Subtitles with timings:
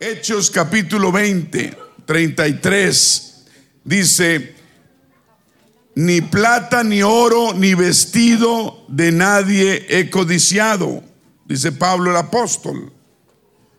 [0.00, 3.44] Hechos capítulo 20, 33,
[3.82, 4.54] dice,
[5.96, 11.02] ni plata, ni oro, ni vestido de nadie he codiciado,
[11.46, 12.92] dice Pablo el apóstol,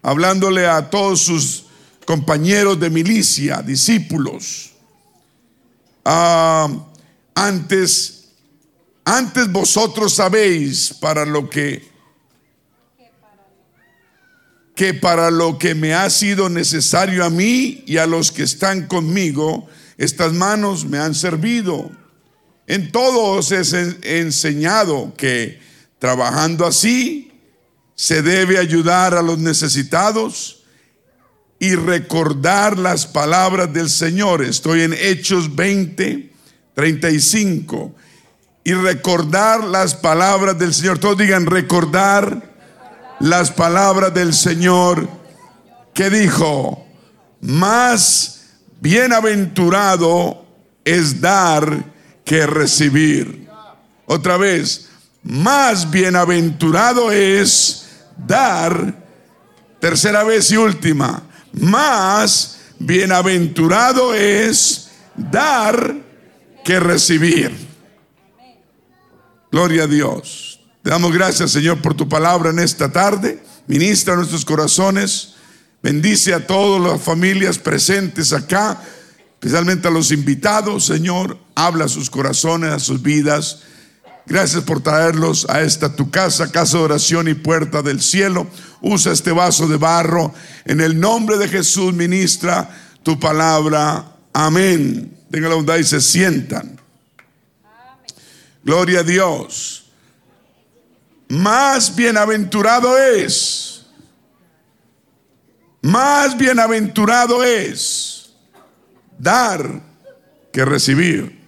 [0.02, 1.68] hablándole a todos sus
[2.05, 4.74] compañeros de milicia, discípulos.
[6.04, 6.67] Ah,
[7.33, 8.31] antes,
[9.06, 11.88] antes vosotros sabéis para lo que
[14.79, 18.87] que para lo que me ha sido necesario a mí y a los que están
[18.87, 21.91] conmigo, estas manos me han servido.
[22.65, 23.61] En todo os he
[24.21, 25.59] enseñado que
[25.99, 27.29] trabajando así
[27.93, 30.63] se debe ayudar a los necesitados
[31.59, 34.41] y recordar las palabras del Señor.
[34.41, 36.31] Estoy en Hechos 20,
[36.73, 37.95] 35.
[38.63, 40.99] Y recordar las palabras del Señor.
[40.99, 42.48] Todos digan recordar
[43.19, 45.09] las palabras del Señor
[45.93, 46.85] que dijo,
[47.41, 48.41] más
[48.79, 50.45] bienaventurado
[50.85, 51.85] es dar
[52.23, 53.48] que recibir.
[54.05, 54.89] Otra vez,
[55.23, 58.95] más bienaventurado es dar,
[59.79, 61.23] tercera vez y última,
[61.54, 65.95] más bienaventurado es dar
[66.64, 67.67] que recibir.
[69.52, 70.48] Gloria a Dios.
[70.90, 73.44] Damos gracias, Señor, por tu palabra en esta tarde.
[73.68, 75.36] Ministra nuestros corazones.
[75.84, 78.82] Bendice a todas las familias presentes acá,
[79.34, 81.38] especialmente a los invitados, Señor.
[81.54, 83.60] Habla a sus corazones, a sus vidas.
[84.26, 88.48] Gracias por traerlos a esta tu casa, casa de oración y puerta del cielo.
[88.82, 90.34] Usa este vaso de barro.
[90.66, 92.67] En el nombre de Jesús, ministra
[93.04, 94.16] tu palabra.
[94.34, 95.16] Amén.
[95.30, 96.82] Tenga la bondad y se sientan.
[98.64, 99.86] Gloria a Dios
[101.30, 103.86] más bienaventurado es,
[105.82, 108.34] más bienaventurado es
[109.18, 109.82] dar
[110.52, 111.40] que recibir.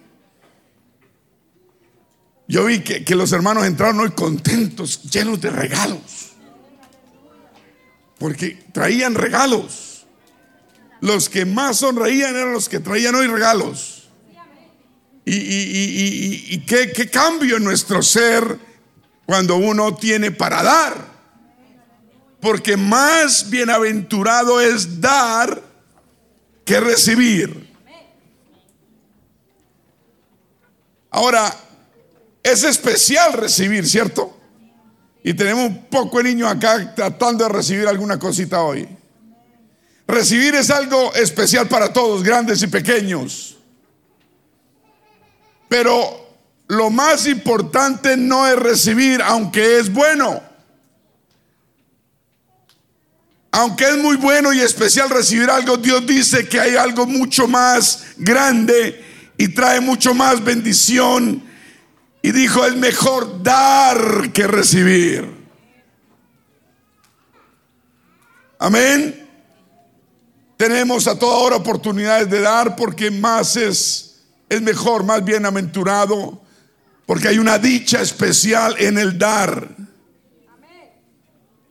[2.46, 6.32] Yo vi que, los hermanos entraron hoy contentos, llenos de regalos,
[8.18, 10.06] porque traían regalos.
[11.00, 14.10] Los que más sonreían eran los que traían hoy regalos.
[15.24, 18.58] Y, y, qué, qué cambio en nuestro ser
[19.26, 21.12] cuando uno tiene para dar.
[22.40, 25.62] Porque más bienaventurado es dar
[26.64, 27.70] que recibir.
[31.10, 31.54] Ahora,
[32.42, 34.36] es especial recibir, ¿cierto?
[35.22, 38.88] Y tenemos un poco de niños acá tratando de recibir alguna cosita hoy.
[40.06, 43.56] Recibir es algo especial para todos, grandes y pequeños.
[45.68, 46.21] Pero
[46.72, 50.42] lo más importante no es recibir, aunque es bueno.
[53.50, 58.14] Aunque es muy bueno y especial recibir algo, Dios dice que hay algo mucho más
[58.16, 59.04] grande
[59.36, 61.42] y trae mucho más bendición.
[62.22, 65.28] Y dijo, es mejor dar que recibir.
[68.58, 69.28] Amén.
[70.56, 76.41] Tenemos a toda hora oportunidades de dar porque más es, es mejor, más bienaventurado
[77.12, 79.68] porque hay una dicha especial en el dar.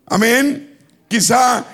[0.06, 0.78] Amén.
[1.08, 1.66] Quizá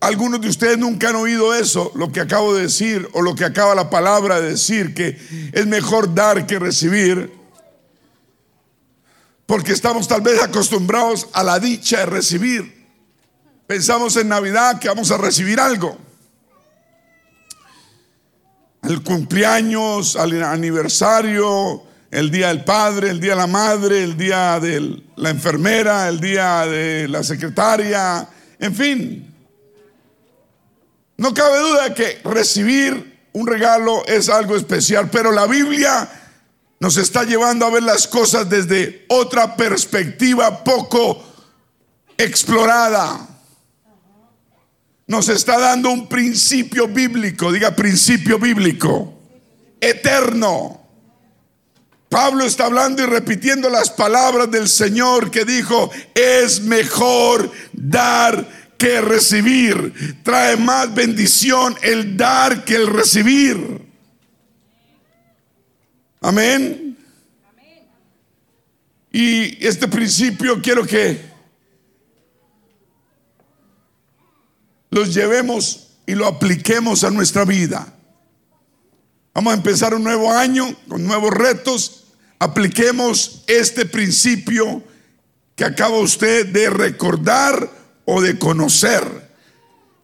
[0.00, 3.44] algunos de ustedes nunca han oído eso, lo que acabo de decir, o lo que
[3.44, 5.18] acaba la palabra de decir, que
[5.52, 7.30] es mejor dar que recibir.
[9.44, 12.88] Porque estamos tal vez acostumbrados a la dicha de recibir.
[13.66, 15.98] Pensamos en Navidad que vamos a recibir algo.
[18.80, 24.58] Al cumpleaños, al aniversario, el día del padre, el día de la madre, el día
[24.58, 28.28] de la enfermera, el día de la secretaria,
[28.58, 29.34] en fin.
[31.16, 36.08] No cabe duda que recibir un regalo es algo especial, pero la Biblia
[36.80, 41.22] nos está llevando a ver las cosas desde otra perspectiva poco
[42.16, 43.28] explorada.
[45.06, 49.14] Nos está dando un principio bíblico, diga principio bíblico,
[49.80, 50.79] eterno
[52.22, 58.46] Pablo está hablando y repitiendo las palabras del Señor que dijo, es mejor dar
[58.76, 60.20] que recibir.
[60.22, 63.88] Trae más bendición el dar que el recibir.
[66.20, 66.98] Amén.
[69.10, 71.24] Y este principio quiero que
[74.90, 77.94] los llevemos y lo apliquemos a nuestra vida.
[79.32, 81.99] Vamos a empezar un nuevo año con nuevos retos
[82.40, 84.82] apliquemos este principio
[85.54, 87.70] que acaba usted de recordar
[88.06, 89.04] o de conocer.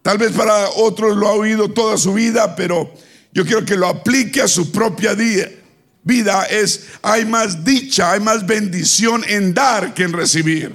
[0.02, 2.92] Tal vez para otros lo ha oído toda su vida, pero
[3.32, 6.44] yo quiero que lo aplique a su propia vida.
[6.44, 10.66] Es, hay más dicha, hay más bendición en dar que en recibir.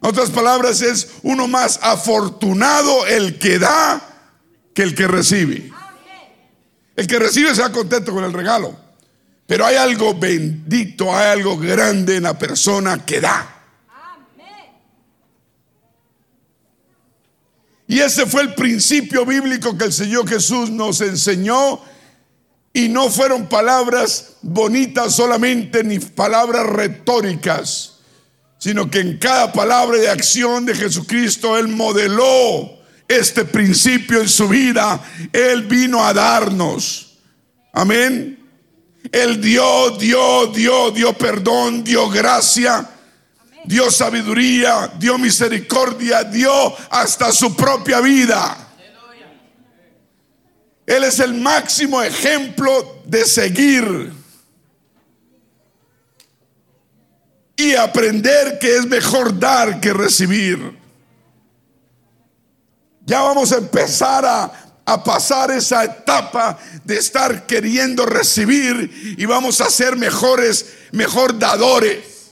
[0.00, 4.00] En otras palabras, es uno más afortunado el que da
[4.74, 5.72] que el que recibe.
[6.94, 8.87] El que recibe se da contento con el regalo.
[9.48, 13.54] Pero hay algo bendito, hay algo grande en la persona que da.
[17.86, 21.80] Y ese fue el principio bíblico que el Señor Jesús nos enseñó.
[22.74, 28.00] Y no fueron palabras bonitas solamente, ni palabras retóricas,
[28.58, 32.78] sino que en cada palabra de acción de Jesucristo Él modeló
[33.08, 35.02] este principio en su vida.
[35.32, 37.16] Él vino a darnos.
[37.72, 38.37] Amén.
[39.12, 42.88] Él dio, dio, dio, dio perdón, dio gracia,
[43.64, 48.68] dio sabiduría, dio misericordia, dio hasta su propia vida.
[50.86, 54.12] Él es el máximo ejemplo de seguir
[57.56, 60.78] y aprender que es mejor dar que recibir.
[63.04, 69.60] Ya vamos a empezar a a pasar esa etapa de estar queriendo recibir y vamos
[69.60, 72.30] a ser mejores, mejor dadores.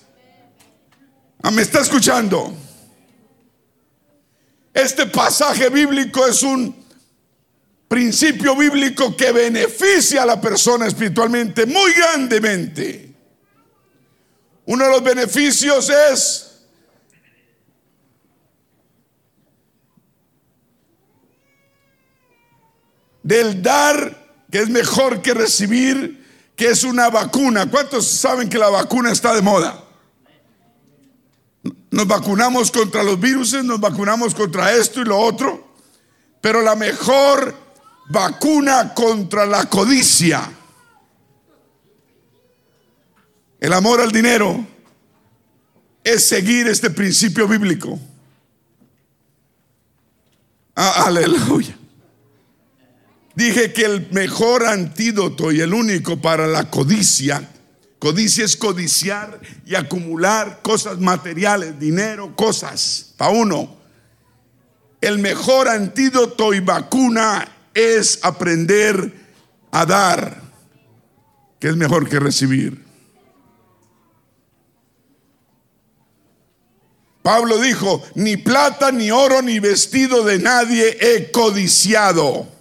[1.43, 2.57] Ah, ¿Me está escuchando?
[4.73, 6.75] Este pasaje bíblico es un
[7.89, 13.15] principio bíblico que beneficia a la persona espiritualmente muy grandemente.
[14.65, 16.46] Uno de los beneficios es
[23.27, 26.25] del dar, que es mejor que recibir,
[26.55, 27.69] que es una vacuna.
[27.69, 29.83] ¿Cuántos saben que la vacuna está de moda?
[31.91, 35.75] Nos vacunamos contra los virus, nos vacunamos contra esto y lo otro,
[36.41, 37.53] pero la mejor
[38.09, 40.49] vacuna contra la codicia,
[43.59, 44.65] el amor al dinero,
[46.05, 47.99] es seguir este principio bíblico.
[50.77, 51.77] Ah, aleluya.
[53.37, 57.47] Dije que el mejor antídoto y el único para la codicia,
[57.99, 63.77] codicia es codiciar y acumular cosas materiales, dinero, cosas, para uno.
[65.03, 69.13] El mejor antídoto y vacuna es aprender
[69.71, 70.41] a dar,
[71.61, 72.87] que es mejor que recibir.
[77.21, 82.56] Pablo dijo, ni plata, ni oro, ni vestido de nadie he codiciado.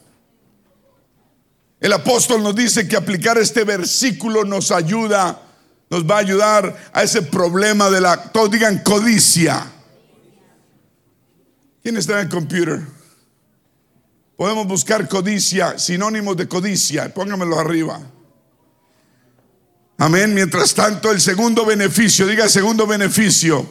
[1.86, 5.40] El apóstol nos dice que aplicar este versículo nos ayuda,
[5.88, 9.72] nos va a ayudar a ese problema de la, todos digan codicia.
[11.84, 12.82] ¿Quién está en el computer?
[14.36, 18.02] Podemos buscar codicia, sinónimos de codicia, póngamelo arriba.
[20.00, 20.34] Amén.
[20.34, 23.64] Mientras tanto, el segundo beneficio, diga segundo beneficio,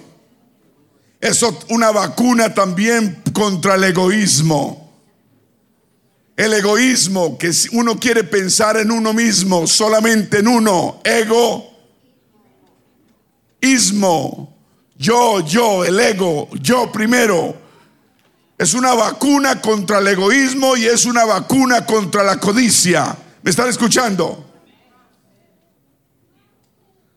[1.21, 4.84] es una vacuna también contra el egoísmo.
[6.37, 11.01] El egoísmo, que uno quiere pensar en uno mismo, solamente en uno.
[11.05, 11.71] Ego,
[13.61, 14.57] ismo,
[14.97, 17.63] yo, yo, el ego, yo primero.
[18.59, 23.17] Es una vacuna contra el egoísmo y es una vacuna contra la codicia.
[23.43, 24.45] ¿Me están escuchando?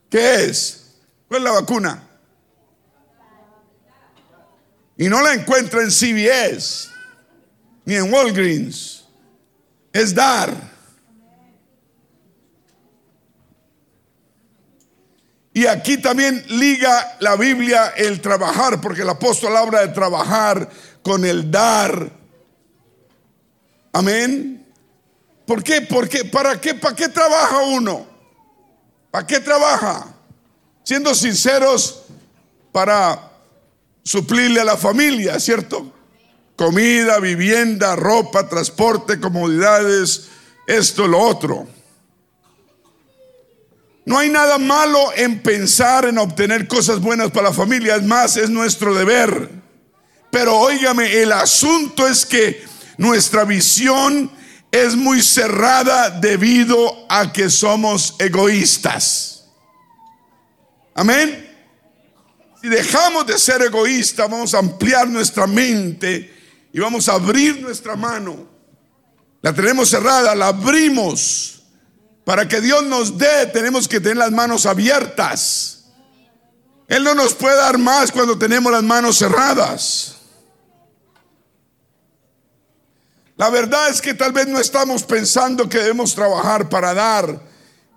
[0.09, 0.95] ¿Qué es?
[1.27, 2.03] ¿Cuál es la vacuna?
[4.95, 6.89] Y no la encuentra en CBS
[7.85, 8.96] ni en Walgreens
[9.93, 10.53] es dar.
[15.53, 20.69] Y aquí también liga la Biblia el trabajar, porque el apóstol habla de trabajar
[21.01, 22.11] con el dar.
[23.91, 24.67] Amén.
[25.47, 25.81] ¿Por qué?
[26.31, 26.75] ¿para qué?
[26.75, 28.05] ¿Para qué trabaja uno?
[29.09, 30.13] ¿Para qué trabaja?
[30.83, 32.03] Siendo sinceros,
[32.71, 33.31] para
[34.03, 35.91] suplirle a la familia, ¿cierto?
[36.57, 40.27] Comida, vivienda, ropa, transporte, comodidades,
[40.65, 41.67] esto, lo otro.
[44.05, 48.37] No hay nada malo en pensar en obtener cosas buenas para la familia, es más,
[48.37, 49.49] es nuestro deber.
[50.31, 52.65] Pero óigame, el asunto es que
[52.97, 54.31] nuestra visión
[54.71, 59.45] es muy cerrada debido a que somos egoístas.
[60.95, 61.45] Amén.
[62.61, 66.36] Si dejamos de ser egoístas, vamos a ampliar nuestra mente
[66.71, 68.47] y vamos a abrir nuestra mano.
[69.41, 71.63] La tenemos cerrada, la abrimos.
[72.25, 75.85] Para que Dios nos dé, tenemos que tener las manos abiertas.
[76.87, 80.15] Él no nos puede dar más cuando tenemos las manos cerradas.
[83.37, 87.39] La verdad es que tal vez no estamos pensando que debemos trabajar para dar.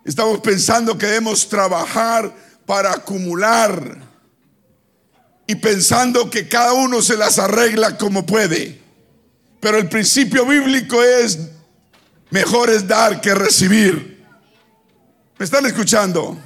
[0.05, 2.31] Estamos pensando que debemos trabajar
[2.65, 4.10] para acumular.
[5.51, 8.79] Y pensando que cada uno se las arregla como puede.
[9.59, 11.39] Pero el principio bíblico es,
[12.29, 14.25] mejor es dar que recibir.
[15.37, 16.39] ¿Me están escuchando?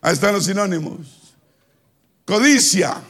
[0.00, 1.34] Ahí están los sinónimos.
[2.24, 3.02] Codicia,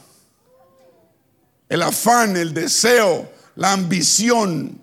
[1.68, 4.76] el afán, el deseo, la ambición,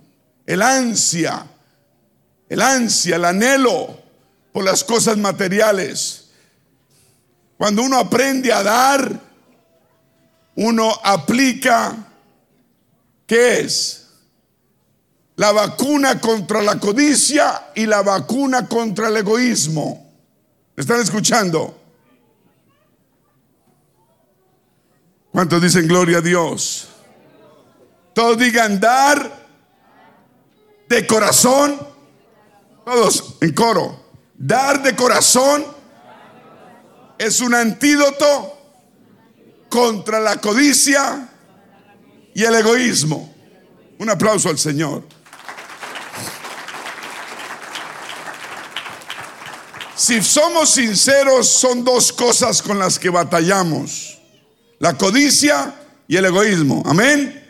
[0.45, 1.45] el ansia,
[2.47, 3.99] el ansia, el anhelo
[4.53, 6.29] por las cosas materiales.
[7.57, 9.22] Cuando uno aprende a dar,
[10.55, 11.95] uno aplica,
[13.25, 14.07] ¿qué es?
[15.35, 20.11] La vacuna contra la codicia y la vacuna contra el egoísmo.
[20.75, 21.79] ¿Me están escuchando?
[25.31, 26.89] ¿Cuántos dicen gloria a Dios?
[28.13, 29.47] Todos digan dar
[30.87, 31.79] de corazón.
[32.85, 34.03] Todos en coro.
[34.35, 35.65] Dar de corazón
[37.17, 38.52] es un antídoto
[39.73, 41.27] contra la codicia
[42.35, 43.33] y el egoísmo.
[43.97, 45.03] Un aplauso al Señor.
[49.95, 54.19] Si somos sinceros, son dos cosas con las que batallamos.
[54.77, 55.73] La codicia
[56.07, 56.83] y el egoísmo.
[56.85, 57.41] Amén.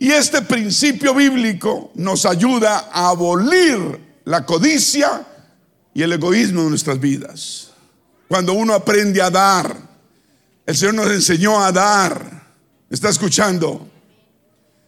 [0.00, 5.24] Y este principio bíblico nos ayuda a abolir la codicia
[5.94, 7.67] y el egoísmo de nuestras vidas.
[8.28, 9.74] Cuando uno aprende a dar,
[10.66, 12.46] el Señor nos enseñó a dar.
[12.90, 13.88] ¿Está escuchando?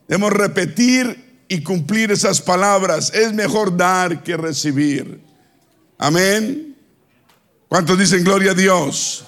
[0.06, 3.12] Debemos repetir y cumplir esas palabras.
[3.14, 5.20] Es mejor dar que recibir.
[5.98, 6.76] Amén.
[7.68, 9.24] ¿Cuántos dicen gloria a Dios?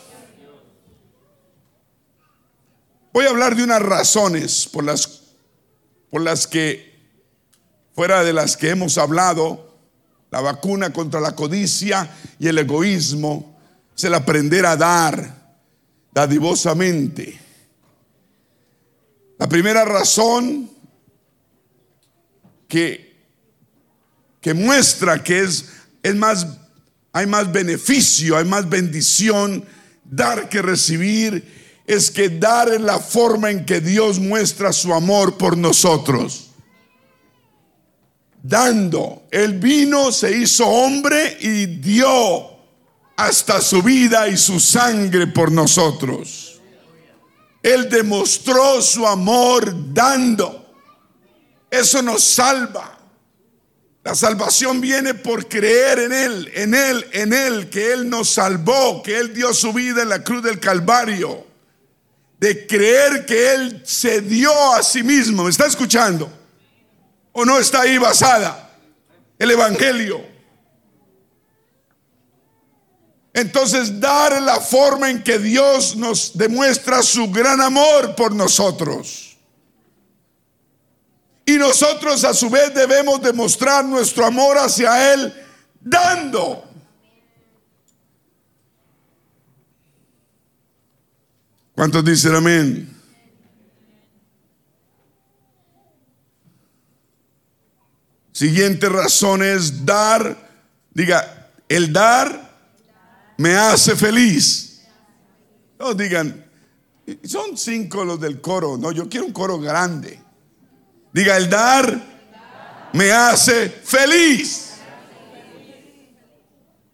[3.12, 5.22] Voy a hablar de unas razones por las
[6.12, 6.92] por las que,
[7.94, 9.78] fuera de las que hemos hablado,
[10.30, 13.51] la vacuna contra la codicia y el egoísmo,
[13.96, 15.56] es el aprender a dar
[16.12, 17.38] dadivosamente.
[19.38, 20.70] La primera razón
[22.68, 23.16] que,
[24.40, 25.66] que muestra que es,
[26.02, 26.46] es más,
[27.12, 29.64] hay más beneficio, hay más bendición
[30.04, 35.36] dar que recibir es que dar es la forma en que Dios muestra su amor
[35.36, 36.50] por nosotros.
[38.42, 39.24] Dando.
[39.30, 42.51] Él vino, se hizo hombre y dio
[43.26, 46.60] hasta su vida y su sangre por nosotros.
[47.62, 50.74] Él demostró su amor dando.
[51.70, 52.98] Eso nos salva.
[54.04, 59.02] La salvación viene por creer en Él, en Él, en Él, que Él nos salvó,
[59.02, 61.52] que Él dio su vida en la cruz del Calvario
[62.42, 65.44] de creer que Él se dio a sí mismo.
[65.44, 66.28] ¿Me está escuchando?
[67.30, 68.68] ¿O no está ahí basada
[69.38, 70.31] el Evangelio?
[73.34, 79.36] Entonces, dar la forma en que Dios nos demuestra su gran amor por nosotros.
[81.46, 85.34] Y nosotros a su vez debemos demostrar nuestro amor hacia Él
[85.80, 86.64] dando.
[91.74, 93.02] ¿Cuántos dicen amén?
[98.32, 100.50] Siguiente razón es dar.
[100.92, 102.41] Diga, el dar
[103.36, 104.82] me hace feliz.
[105.78, 106.44] No digan,
[107.24, 108.76] son cinco los del coro.
[108.76, 110.20] No, yo quiero un coro grande.
[111.12, 112.12] Diga, el dar
[112.92, 114.68] me hace feliz.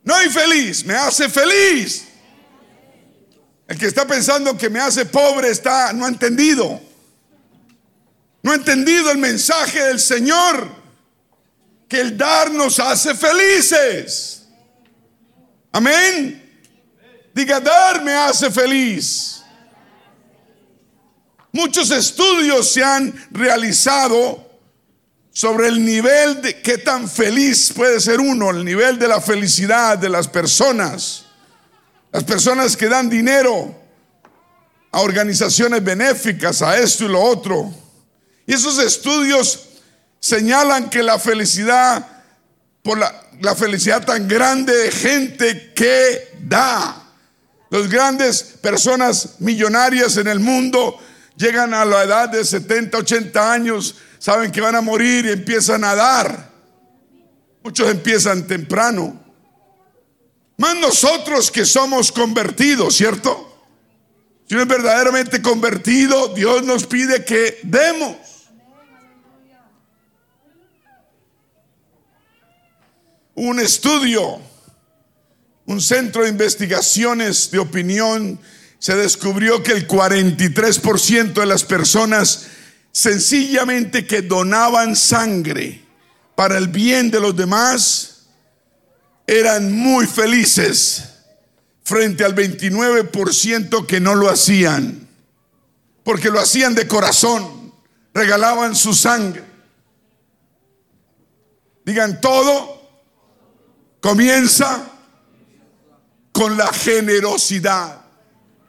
[0.03, 2.05] No infeliz, me hace feliz.
[3.67, 6.81] El que está pensando que me hace pobre está no ha entendido.
[8.43, 10.67] No ha entendido el mensaje del Señor.
[11.87, 14.38] Que el dar nos hace felices.
[15.79, 16.43] Amén.
[17.33, 19.45] Diga, dar me hace feliz.
[21.53, 24.45] Muchos estudios se han realizado
[25.31, 29.97] sobre el nivel de qué tan feliz puede ser uno, el nivel de la felicidad
[29.97, 31.27] de las personas.
[32.11, 33.73] Las personas que dan dinero
[34.91, 37.73] a organizaciones benéficas, a esto y lo otro.
[38.49, 39.69] Y esos estudios
[40.19, 42.18] señalan que la felicidad,
[42.89, 47.07] por la, felicidad tan grande de gente que da,
[47.69, 50.99] las grandes personas millonarias en el mundo
[51.37, 55.85] llegan a la edad de 70, 80 años, saben que van a morir y empiezan
[55.85, 56.51] a dar.
[57.63, 59.23] Muchos empiezan temprano.
[60.57, 63.69] Más nosotros que somos convertidos, ¿cierto?
[64.49, 68.17] Si uno es verdaderamente convertido, Dios nos pide que demos.
[73.39, 74.41] Un estudio,
[75.67, 78.41] un centro de investigaciones de opinión,
[78.81, 82.49] se descubrió que el 43% de las personas
[82.91, 85.85] sencillamente que donaban sangre
[86.35, 88.27] para el bien de los demás
[89.25, 91.05] eran muy felices
[91.85, 95.07] frente al 29% que no lo hacían,
[96.03, 97.73] porque lo hacían de corazón,
[98.13, 99.45] regalaban su sangre.
[101.85, 102.78] Digan, todo
[104.01, 104.91] comienza
[106.33, 108.01] con la generosidad.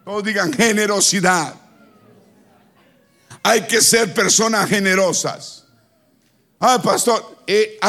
[0.03, 1.55] Todos digan generosidad.
[3.43, 5.65] Hay que ser personas generosas.
[6.59, 7.79] Ah, pastor, eh,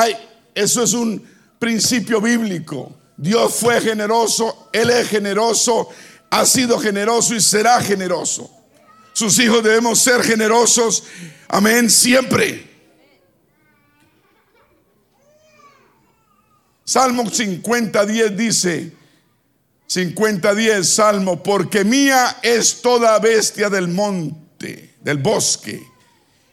[0.54, 1.26] eso es un
[1.59, 2.94] principio bíblico.
[3.16, 5.88] Dios fue generoso, Él es generoso,
[6.30, 8.50] ha sido generoso y será generoso.
[9.12, 11.02] Sus hijos debemos ser generosos,
[11.49, 12.70] amén, siempre.
[16.90, 18.92] Salmo 50, 10 dice,
[19.87, 25.80] 50, 10, Salmo, porque mía es toda bestia del monte, del bosque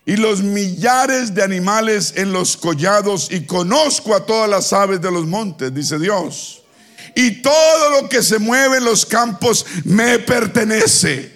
[0.06, 5.10] y los millares de animales en los collados y conozco a todas las aves de
[5.10, 6.62] los montes, dice Dios.
[7.16, 11.36] Y todo lo que se mueve en los campos me pertenece.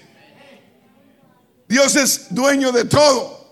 [1.67, 3.51] Dios es dueño de todo.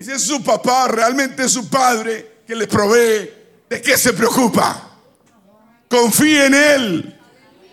[0.00, 3.41] Si es su papá, realmente es su padre que le provee,
[3.72, 4.90] ¿de qué se preocupa?
[5.88, 7.18] Confíe en Él.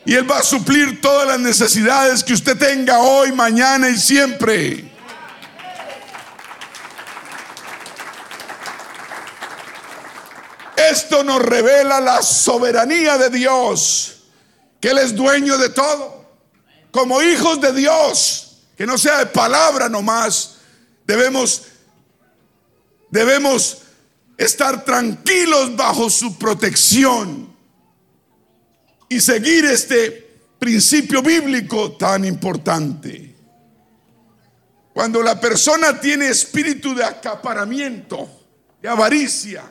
[0.06, 4.90] Y Él va a suplir todas las necesidades que usted tenga hoy, mañana y siempre.
[10.78, 14.24] Esto nos revela la soberanía de Dios,
[14.80, 16.26] que Él es dueño de todo.
[16.92, 20.60] Como hijos de Dios, que no sea de palabra nomás,
[21.06, 21.64] debemos,
[23.12, 23.80] debemos
[24.40, 27.54] estar tranquilos bajo su protección
[29.10, 33.36] y seguir este principio bíblico tan importante.
[34.94, 38.30] Cuando la persona tiene espíritu de acaparamiento,
[38.82, 39.64] de avaricia,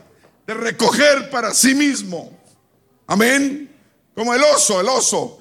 [0.47, 2.39] de recoger para sí mismo.
[3.07, 3.75] Amén.
[4.15, 5.41] Como el oso, el oso,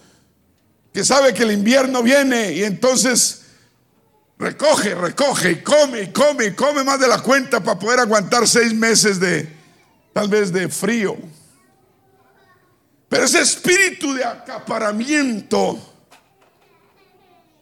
[0.93, 3.36] que sabe que el invierno viene y entonces
[4.39, 8.47] recoge, recoge y come y come y come más de la cuenta para poder aguantar
[8.47, 9.47] seis meses de
[10.13, 11.17] tal vez de frío.
[13.09, 15.79] Pero ese espíritu de acaparamiento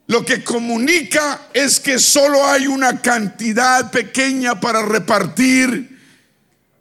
[0.07, 5.99] lo que comunica es que solo hay una cantidad pequeña para repartir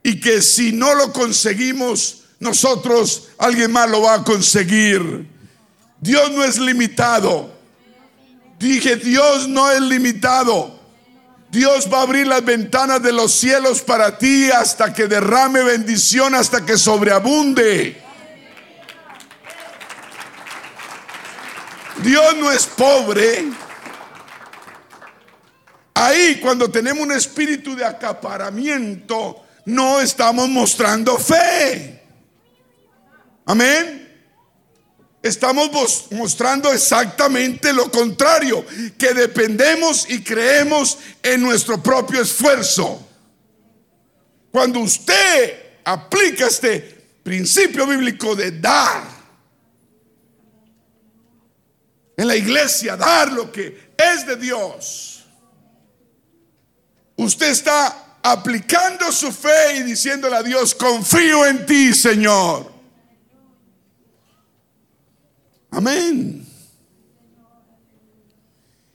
[0.02, 5.26] y que si no lo conseguimos nosotros, alguien más lo va a conseguir.
[6.00, 7.53] Dios no es limitado.
[8.58, 10.80] Dije, Dios no es limitado.
[11.50, 16.34] Dios va a abrir las ventanas de los cielos para ti hasta que derrame bendición,
[16.34, 18.02] hasta que sobreabunde.
[22.02, 23.44] Dios no es pobre.
[25.94, 32.02] Ahí cuando tenemos un espíritu de acaparamiento, no estamos mostrando fe.
[33.46, 34.03] Amén.
[35.24, 35.70] Estamos
[36.10, 38.62] mostrando exactamente lo contrario,
[38.98, 43.08] que dependemos y creemos en nuestro propio esfuerzo.
[44.52, 49.02] Cuando usted aplica este principio bíblico de dar,
[52.18, 55.24] en la iglesia, dar lo que es de Dios,
[57.16, 62.73] usted está aplicando su fe y diciéndole a Dios, confío en ti, Señor.
[65.74, 66.46] Amén.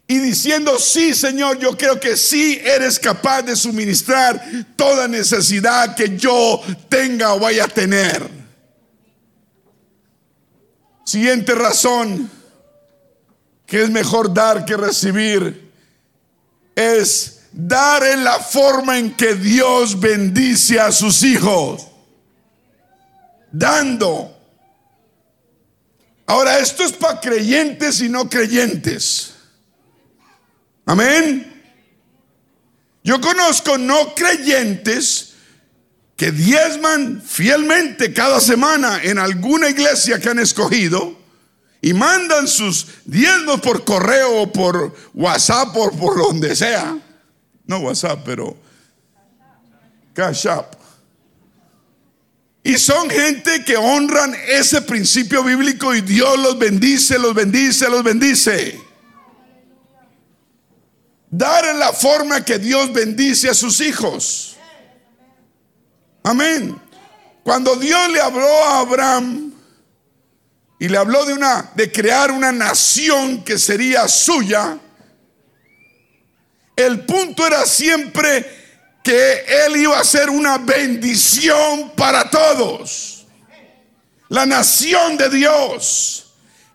[0.07, 4.41] Y diciendo, sí, Señor, yo creo que sí eres capaz de suministrar
[4.75, 8.27] toda necesidad que yo tenga o vaya a tener.
[11.03, 12.31] Siguiente razón,
[13.67, 15.71] que es mejor dar que recibir,
[16.75, 21.85] es dar en la forma en que Dios bendice a sus hijos.
[23.51, 24.38] Dando.
[26.29, 29.33] Ahora, esto es para creyentes y no creyentes.
[30.85, 31.59] Amén.
[33.03, 35.33] Yo conozco no creyentes
[36.15, 41.17] que diezman fielmente cada semana en alguna iglesia que han escogido
[41.81, 46.95] y mandan sus diezmos por correo o por WhatsApp o por donde sea
[47.65, 48.55] no WhatsApp, pero
[50.13, 50.78] Cash App.
[52.63, 58.03] Y son gente que honran ese principio bíblico y Dios los bendice, los bendice, los
[58.03, 58.79] bendice.
[61.31, 64.57] Dar en la forma que Dios bendice a sus hijos.
[66.23, 66.79] Amén.
[67.43, 69.53] Cuando Dios le habló a Abraham
[70.79, 74.77] y le habló de una de crear una nación que sería suya,
[76.75, 78.58] el punto era siempre
[79.03, 83.25] que él iba a ser una bendición para todos.
[84.29, 86.29] La nación de Dios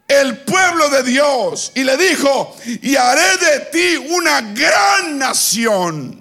[0.07, 6.21] el pueblo de Dios y le dijo, y haré de ti una gran nación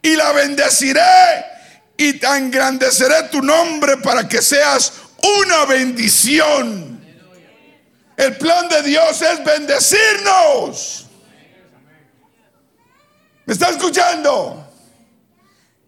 [0.00, 1.44] y la bendeciré
[1.96, 4.92] y te engrandeceré tu nombre para que seas
[5.46, 6.92] una bendición.
[8.16, 11.06] El plan de Dios es bendecirnos.
[13.44, 14.63] ¿Me está escuchando?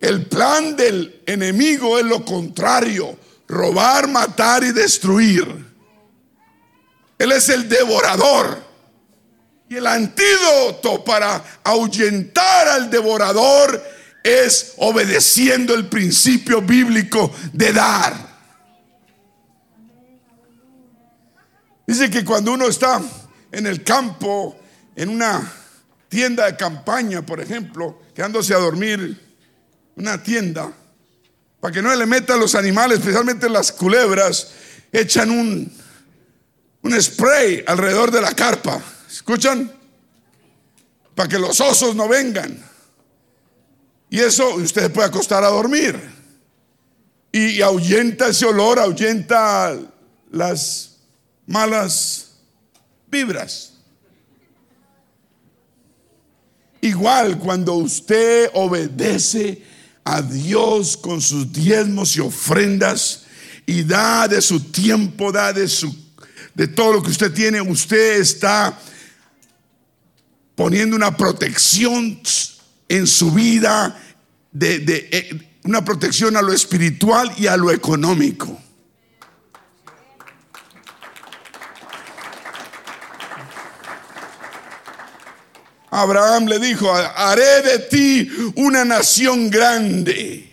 [0.00, 5.66] El plan del enemigo es lo contrario, robar, matar y destruir.
[7.18, 8.64] Él es el devorador.
[9.68, 13.82] Y el antídoto para ahuyentar al devorador
[14.22, 18.37] es obedeciendo el principio bíblico de dar.
[21.87, 23.00] Dice que cuando uno está
[23.50, 24.59] en el campo,
[24.94, 25.52] en una
[26.09, 29.26] tienda de campaña, por ejemplo, quedándose a dormir,
[29.96, 30.72] una tienda,
[31.61, 34.52] para que no le metan los animales, especialmente las culebras,
[34.92, 35.72] echan un,
[36.82, 38.80] un spray alrededor de la carpa.
[39.09, 39.72] ¿Escuchan?
[41.14, 42.62] Para que los osos no vengan.
[44.11, 45.98] Y eso usted puede acostar a dormir.
[47.32, 49.76] Y, ahuyenta ese olor, ahuyenta
[50.30, 50.98] las
[51.46, 52.32] malas
[53.09, 53.72] vibras.
[56.80, 59.62] Igual cuando usted obedece
[60.09, 63.25] a Dios con sus diezmos y ofrendas
[63.66, 66.07] y da de su tiempo, da de su
[66.55, 68.79] de todo lo que usted tiene, usted está
[70.55, 72.19] poniendo una protección
[72.88, 74.01] en su vida,
[74.53, 78.59] de, eh, una protección a lo espiritual y a lo económico.
[85.90, 90.51] Abraham le dijo, haré de ti una nación grande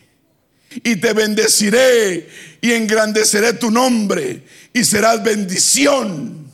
[0.84, 2.30] y te bendeciré
[2.62, 4.44] y engrandeceré tu nombre
[4.74, 6.52] y serás bendición.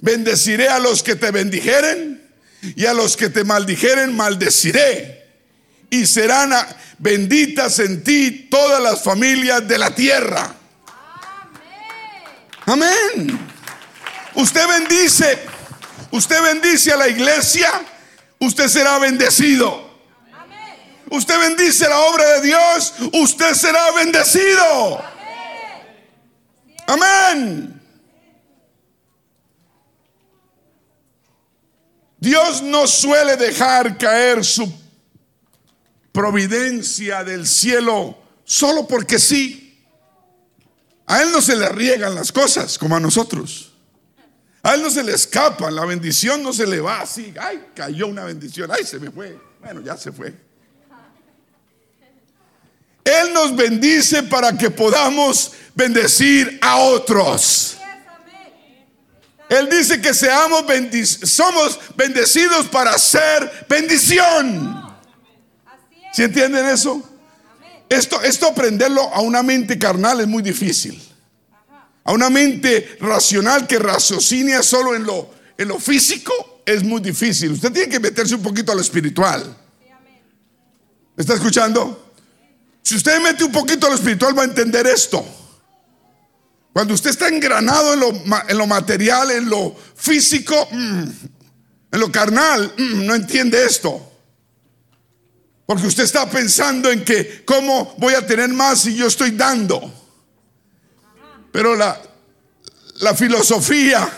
[0.00, 2.22] Bendeciré a los que te bendijeren
[2.62, 5.26] y a los que te maldijeren maldeciré.
[5.90, 6.52] Y serán
[6.98, 10.54] benditas en ti todas las familias de la tierra.
[12.66, 13.38] Amén.
[14.34, 15.38] Usted bendice,
[16.10, 17.70] usted bendice a la iglesia,
[18.38, 19.90] usted será bendecido.
[21.10, 25.02] Usted bendice la obra de Dios, usted será bendecido.
[26.86, 27.80] Amén.
[32.18, 34.72] Dios no suele dejar caer su
[36.12, 39.84] providencia del cielo solo porque sí.
[41.06, 43.69] A Él no se le riegan las cosas como a nosotros.
[44.62, 47.32] A Él no se le escapa, la bendición no se le va así.
[47.40, 49.38] Ay, cayó una bendición, ay, se me fue.
[49.60, 50.34] Bueno, ya se fue.
[53.04, 57.76] Él nos bendice para que podamos bendecir a otros.
[59.48, 60.64] Él dice que seamos
[61.24, 64.96] somos bendecidos para ser bendición.
[66.12, 67.02] ¿Sí entienden eso?
[67.88, 71.02] Esto, esto aprenderlo a una mente carnal es muy difícil.
[72.04, 77.52] A una mente racional que raciocina solo en lo, en lo físico es muy difícil.
[77.52, 79.56] Usted tiene que meterse un poquito a lo espiritual.
[81.16, 82.12] ¿Me está escuchando?
[82.82, 85.24] Si usted mete un poquito a lo espiritual va a entender esto.
[86.72, 91.02] Cuando usted está engranado en lo, material, en lo físico, mm,
[91.92, 94.06] en lo carnal, mm, no entiende esto.
[95.66, 99.99] Porque usted está pensando en que cómo voy a tener más si yo estoy dando.
[101.52, 102.00] Pero la,
[103.00, 104.08] la filosofía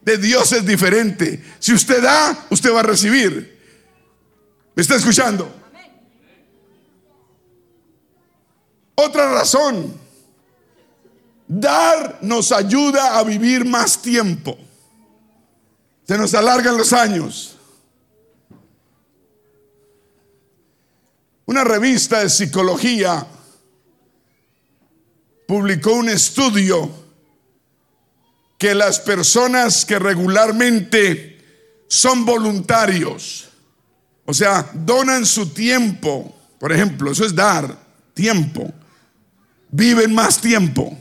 [0.00, 1.42] de Dios es diferente.
[1.58, 3.60] Si usted da, usted va a recibir.
[4.74, 5.52] ¿Me está escuchando?
[8.94, 9.94] Otra razón,
[11.48, 14.56] dar nos ayuda a vivir más tiempo.
[16.06, 17.56] Se nos alargan los años.
[21.46, 23.26] Una revista de psicología
[25.52, 26.90] publicó un estudio
[28.56, 31.38] que las personas que regularmente
[31.88, 33.50] son voluntarios,
[34.24, 37.76] o sea, donan su tiempo, por ejemplo, eso es dar
[38.14, 38.72] tiempo
[39.70, 40.98] viven más tiempo.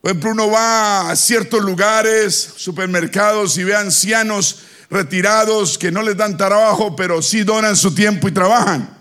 [0.00, 6.16] Por ejemplo, uno va a ciertos lugares, supermercados y ve ancianos retirados que no les
[6.16, 8.96] dan trabajo, pero sí donan su tiempo y trabajan.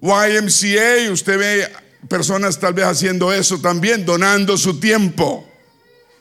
[0.00, 5.48] YMCA, usted ve personas tal vez haciendo eso también, donando su tiempo.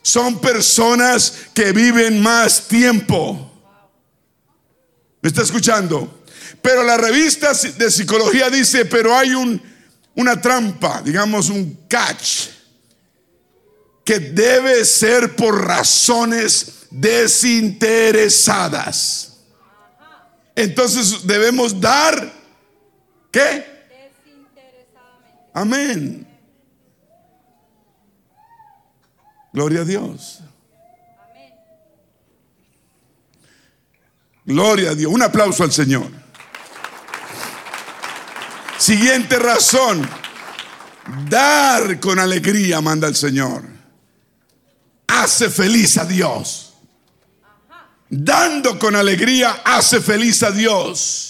[0.02, 3.52] Son personas que viven más tiempo.
[5.22, 6.24] ¿Me está escuchando?
[6.62, 9.62] Pero la revista de psicología dice, pero hay un,
[10.16, 12.48] una trampa, digamos un catch,
[14.04, 19.34] que debe ser por razones desinteresadas.
[20.56, 22.34] Entonces debemos dar,
[23.30, 23.77] ¿qué?
[25.58, 26.28] Amén.
[29.52, 30.42] Gloria a Dios.
[34.46, 35.12] Gloria a Dios.
[35.12, 36.12] Un aplauso al Señor.
[38.78, 40.08] Siguiente razón.
[41.28, 43.64] Dar con alegría, manda el Señor.
[45.08, 46.76] Hace feliz a Dios.
[48.10, 51.27] Dando con alegría hace feliz a Dios.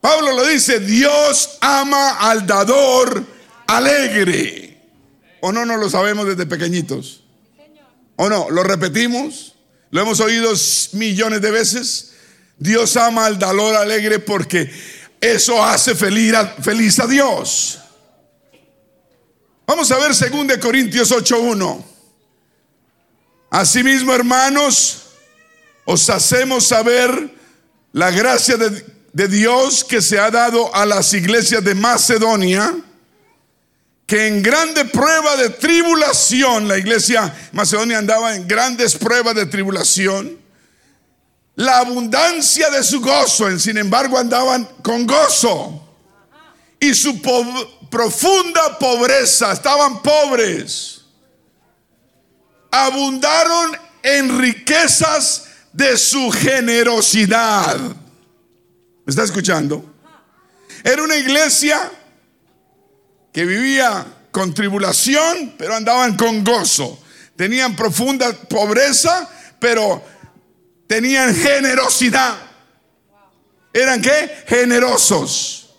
[0.00, 3.24] Pablo lo dice, Dios ama al dador
[3.66, 4.78] alegre.
[5.40, 7.22] ¿O no, no lo sabemos desde pequeñitos?
[8.16, 8.50] ¿O no?
[8.50, 9.54] ¿Lo repetimos?
[9.90, 10.52] ¿Lo hemos oído
[10.92, 12.12] millones de veces?
[12.58, 14.70] Dios ama al dador alegre porque
[15.20, 17.78] eso hace feliz a, feliz a Dios.
[19.66, 21.84] Vamos a ver 2 Corintios 8.1.
[23.50, 25.06] Asimismo, hermanos,
[25.84, 27.34] os hacemos saber
[27.92, 32.74] la gracia de, de Dios que se ha dado a las iglesias de Macedonia
[34.10, 40.36] que en grande prueba de tribulación, la iglesia Macedonia andaba en grandes pruebas de tribulación,
[41.54, 45.86] la abundancia de su gozo, sin embargo andaban con gozo,
[46.80, 47.22] y su
[47.88, 51.02] profunda pobreza, estaban pobres,
[52.72, 57.78] abundaron en riquezas de su generosidad.
[59.04, 59.84] ¿Me está escuchando?
[60.84, 61.90] Era una iglesia
[63.32, 67.02] que vivía con tribulación, pero andaban con gozo.
[67.36, 70.02] Tenían profunda pobreza, pero
[70.86, 72.36] tenían generosidad.
[73.72, 74.44] ¿Eran qué?
[74.46, 75.70] Generosos.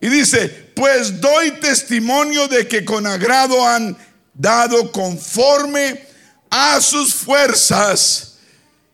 [0.00, 3.96] Y dice, pues doy testimonio de que con agrado han
[4.32, 6.06] dado conforme
[6.50, 8.38] a sus fuerzas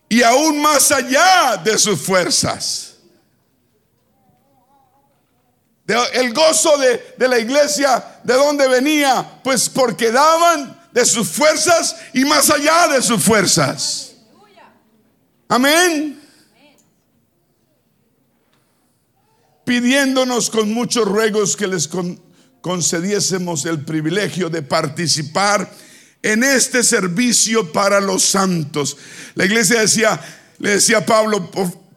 [0.09, 2.84] y aún más allá de sus fuerzas
[5.87, 9.39] el gozo de, la iglesia, ¿de dónde venía?
[9.43, 14.13] Pues porque daban de sus fuerzas y más allá de sus fuerzas.
[15.47, 16.19] Amén.
[19.63, 21.89] Pidiéndonos con muchos ruegos que les
[22.61, 25.71] concediésemos el privilegio de participar
[26.23, 28.97] en este servicio para los santos.
[29.35, 30.19] La iglesia decía,
[30.57, 31.51] le decía a Pablo,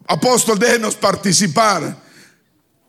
[0.06, 2.07] apóstol, déjenos participar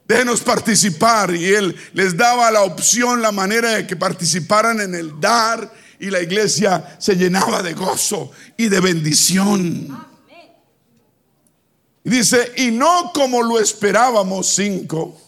[0.09, 1.33] déjenos participar.
[1.33, 6.09] Y él les daba la opción, la manera de que participaran en el dar y
[6.09, 10.07] la iglesia se llenaba de gozo y de bendición.
[12.03, 15.21] Y dice, y no como lo esperábamos cinco,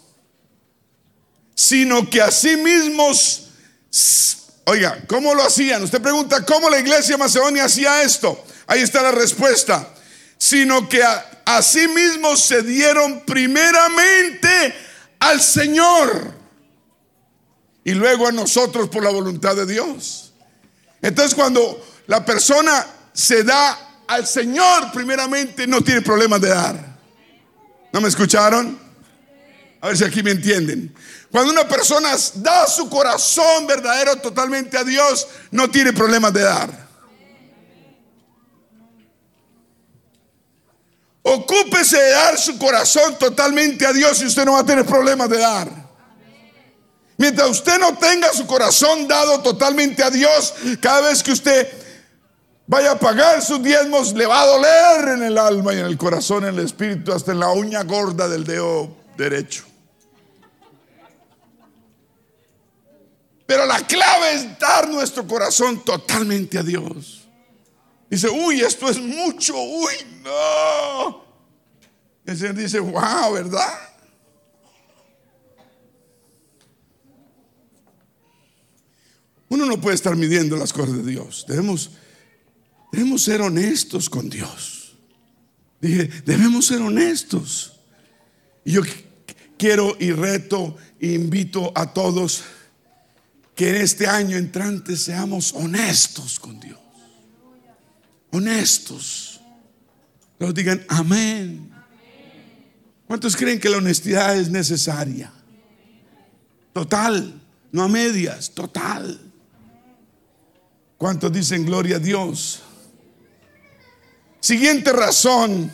[1.53, 3.49] sino que así mismos,
[4.65, 5.83] oiga, ¿cómo lo hacían?
[5.83, 8.43] Usted pregunta, ¿cómo la iglesia Macedonia hacía esto?
[8.65, 9.93] Ahí está la respuesta.
[10.41, 11.03] Sino que
[11.45, 14.73] asimismo se dieron primeramente
[15.19, 16.33] al Señor
[17.83, 20.33] y luego a nosotros por la voluntad de Dios.
[20.99, 26.97] Entonces cuando la persona se da al Señor primeramente, no tiene problema de dar.
[27.93, 28.79] ¿No me escucharon?
[29.79, 30.91] A ver si aquí me entienden.
[31.29, 36.90] Cuando una persona da su corazón verdadero totalmente a Dios, no tiene problemas de dar.
[41.23, 45.29] Ocúpese de dar su corazón totalmente a Dios y usted no va a tener problemas
[45.29, 45.69] de dar.
[47.17, 51.67] Mientras usted no tenga su corazón dado totalmente a Dios, cada vez que usted
[52.65, 55.97] vaya a pagar sus diezmos, le va a doler en el alma y en el
[55.97, 59.65] corazón, en el espíritu, hasta en la uña gorda del dedo derecho.
[63.45, 67.20] Pero la clave es dar nuestro corazón totalmente a Dios.
[68.11, 71.23] Dice, uy, esto es mucho, uy, no.
[72.25, 73.79] El Señor dice, wow, ¿verdad?
[79.47, 81.45] Uno no puede estar midiendo las cosas de Dios.
[81.47, 81.91] Debemos,
[82.91, 84.93] debemos ser honestos con Dios.
[85.79, 87.79] Dije, debemos ser honestos.
[88.65, 88.81] Y yo
[89.57, 92.43] quiero y reto e invito a todos
[93.55, 96.90] que en este año entrante seamos honestos con Dios.
[98.31, 99.41] Honestos.
[100.39, 101.71] Nos digan amén.
[103.07, 105.31] ¿Cuántos creen que la honestidad es necesaria?
[106.73, 107.41] Total,
[107.71, 109.19] no a medias, total.
[110.97, 112.61] ¿Cuántos dicen gloria a Dios?
[114.39, 115.71] Siguiente razón,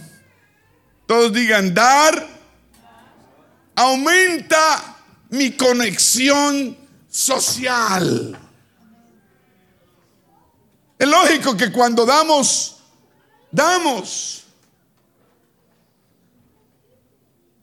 [1.05, 2.27] todos digan dar,
[3.75, 4.97] aumenta
[5.29, 6.75] mi conexión
[7.07, 8.37] social.
[10.99, 12.77] Es lógico que cuando damos,
[13.51, 14.43] damos.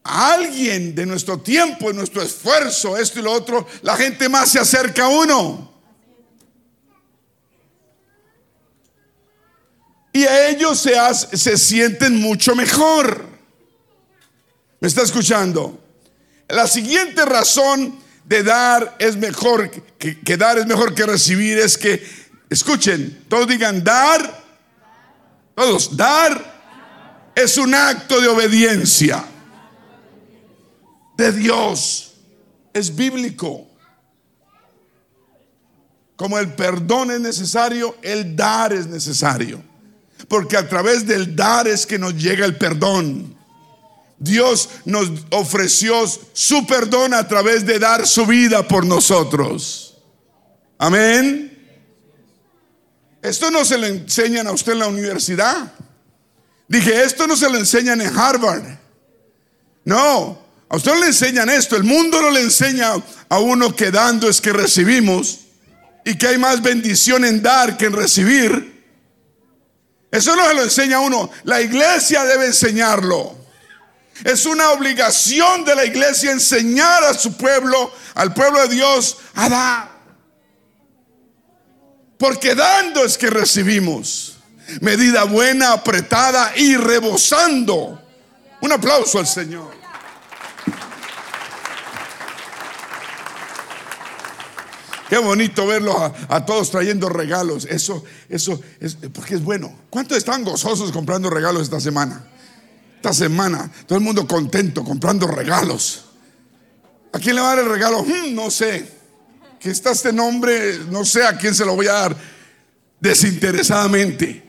[0.04, 4.50] A alguien de nuestro tiempo, de nuestro esfuerzo, esto y lo otro, la gente más
[4.50, 5.72] se acerca a uno.
[10.12, 10.94] Y a ellos se,
[11.36, 13.26] se sienten mucho mejor.
[14.78, 15.82] ¿Me está escuchando?
[16.48, 21.76] La siguiente razón de dar es mejor, que, que dar es mejor que recibir, es
[21.76, 22.06] que
[22.50, 24.44] Escuchen, todos digan dar.
[25.54, 26.54] Todos, dar
[27.34, 29.24] es un acto de obediencia
[31.16, 32.12] de Dios.
[32.72, 33.68] Es bíblico.
[36.16, 39.62] Como el perdón es necesario, el dar es necesario.
[40.28, 43.36] Porque a través del dar es que nos llega el perdón.
[44.18, 45.94] Dios nos ofreció
[46.32, 49.96] su perdón a través de dar su vida por nosotros.
[50.78, 51.53] Amén.
[53.24, 55.72] Esto no se le enseñan a usted en la universidad.
[56.68, 58.64] Dije, esto no se le enseñan en Harvard.
[59.86, 61.74] No, a usted no le enseñan esto.
[61.74, 62.92] El mundo no le enseña
[63.30, 65.38] a uno que dando es que recibimos
[66.04, 68.84] y que hay más bendición en dar que en recibir.
[70.10, 71.30] Eso no se lo enseña a uno.
[71.44, 73.38] La iglesia debe enseñarlo.
[74.22, 79.48] Es una obligación de la iglesia enseñar a su pueblo, al pueblo de Dios, a
[79.48, 79.93] dar.
[82.24, 84.36] Porque dando es que recibimos.
[84.80, 88.00] Medida buena, apretada y rebosando.
[88.62, 89.70] Un aplauso al Señor.
[95.10, 95.94] Qué bonito verlos
[96.30, 97.66] a, todos trayendo regalos.
[97.66, 99.80] Eso, eso, es porque es bueno.
[99.90, 102.24] ¿Cuántos están gozosos comprando regalos esta semana?
[102.96, 106.06] Esta semana, todo el mundo contento comprando regalos.
[107.12, 108.02] ¿A quién le va a dar el regalo?
[108.02, 108.93] Hmm, no sé
[109.64, 112.16] que está este nombre, no sé a quién se lo voy a dar,
[113.00, 114.44] desinteresadamente.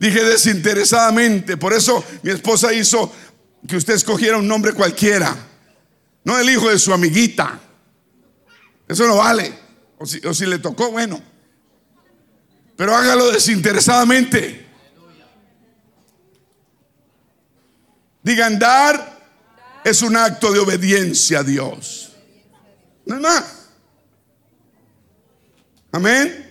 [0.00, 3.12] Dije desinteresadamente, por eso mi esposa hizo
[3.64, 5.36] que usted escogiera un nombre cualquiera,
[6.24, 7.60] no el hijo de su amiguita.
[8.88, 9.56] Eso no vale.
[9.98, 11.22] O si, le tocó, bueno.
[12.76, 14.66] Pero hágalo desinteresadamente.
[18.24, 19.16] Digan, dar
[19.84, 22.10] es un acto de obediencia a Dios.
[23.04, 23.55] No es.
[25.92, 26.46] Amén.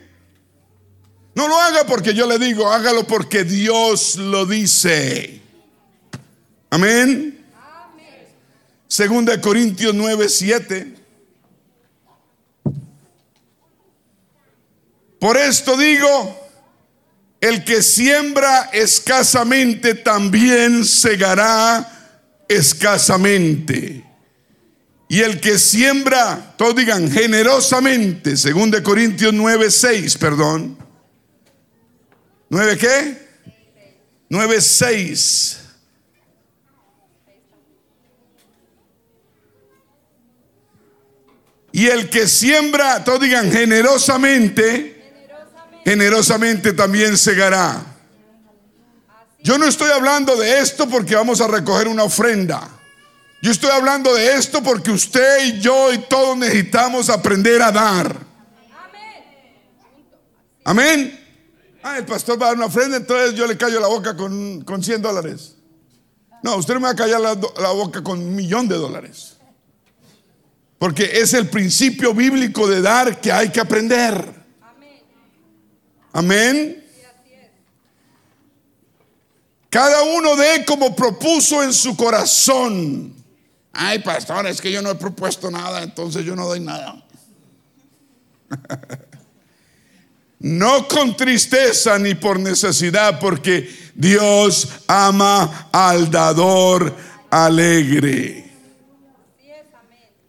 [1.35, 5.41] No lo haga porque yo le digo, hágalo porque Dios lo dice.
[6.69, 7.45] Amén.
[8.87, 10.95] Segunda de Corintios 9, 7.
[15.19, 16.39] Por esto digo,
[17.41, 21.91] el que siembra escasamente también segará
[22.47, 24.05] escasamente.
[25.07, 30.77] Y el que siembra, todos digan generosamente, según de Corintios 9, 6, perdón.
[32.49, 33.27] ¿9 qué?
[34.29, 35.59] 9, 6.
[41.71, 45.03] Y el que siembra, todos digan generosamente,
[45.83, 47.85] generosamente, también segará.
[49.43, 52.74] Yo no estoy hablando de esto porque vamos a recoger una ofrenda.
[53.45, 58.19] Yo estoy hablando de esto porque usted y yo y todos necesitamos aprender a dar.
[60.63, 61.23] Amén.
[61.83, 64.61] Ah, el pastor va a dar una ofrenda, entonces yo le callo la boca con,
[64.61, 65.57] con 100 dólares.
[66.41, 69.37] No, usted no me va a callar la, la boca con un millón de dólares.
[70.79, 74.43] Porque es el principio bíblico de dar que hay que aprender.
[76.13, 76.83] Amén.
[79.69, 83.15] Cada uno de como propuso en su corazón.
[83.77, 86.95] Ay, pastor, es que yo no he propuesto nada, entonces yo no doy nada.
[90.39, 96.95] no con tristeza ni por necesidad, porque Dios ama al dador
[97.29, 98.49] alegre.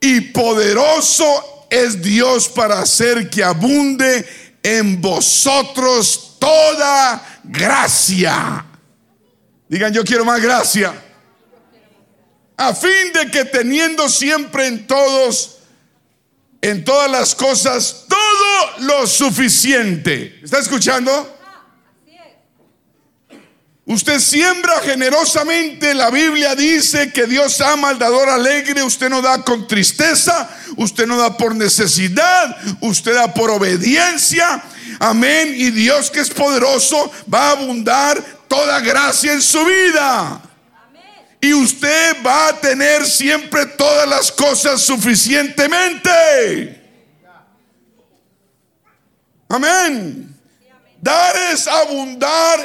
[0.01, 4.26] Y poderoso es Dios para hacer que abunde
[4.61, 8.66] en vosotros toda gracia.
[9.68, 11.05] Digan, yo quiero más gracia
[12.57, 15.59] a fin de que teniendo siempre en todos,
[16.62, 20.40] en todas las cosas, todo lo suficiente.
[20.42, 21.36] ¿Está escuchando?
[23.88, 25.94] Usted siembra generosamente.
[25.94, 28.82] La Biblia dice que Dios ama al dador alegre.
[28.82, 30.50] Usted no da con tristeza.
[30.76, 32.57] Usted no da por necesidad.
[32.80, 34.61] Usted da por obediencia.
[34.98, 35.54] Amén.
[35.57, 40.42] Y Dios que es poderoso va a abundar toda gracia en su vida.
[41.47, 46.11] Y usted va a tener siempre todas las cosas suficientemente.
[49.49, 50.36] Amén.
[51.01, 52.59] Dar es abundar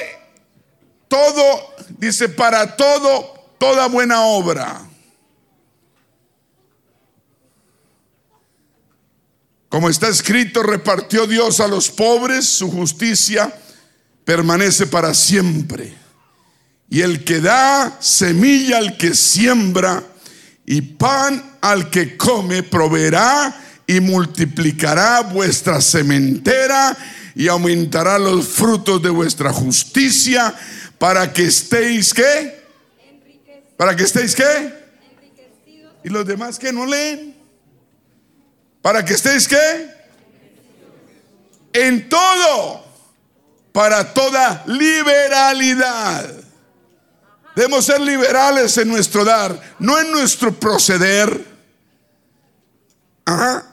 [1.08, 4.82] todo, dice, para todo, toda buena obra.
[9.70, 13.56] Como está escrito, repartió Dios a los pobres, su justicia
[14.26, 16.01] permanece para siempre.
[16.92, 20.04] Y el que da semilla al que siembra
[20.66, 23.56] y pan al que come, proveerá
[23.88, 26.96] y multiplicará vuestra sementera
[27.34, 30.54] y aumentará los frutos de vuestra justicia
[30.98, 32.62] para que estéis qué?
[33.78, 34.74] Para que estéis qué?
[36.04, 37.34] Y los demás que no leen.
[38.82, 39.90] Para que estéis qué?
[41.72, 42.86] En todo.
[43.72, 46.41] Para toda liberalidad.
[47.56, 51.46] Debemos ser liberales en nuestro dar, no en nuestro proceder.
[53.26, 53.68] Ajá.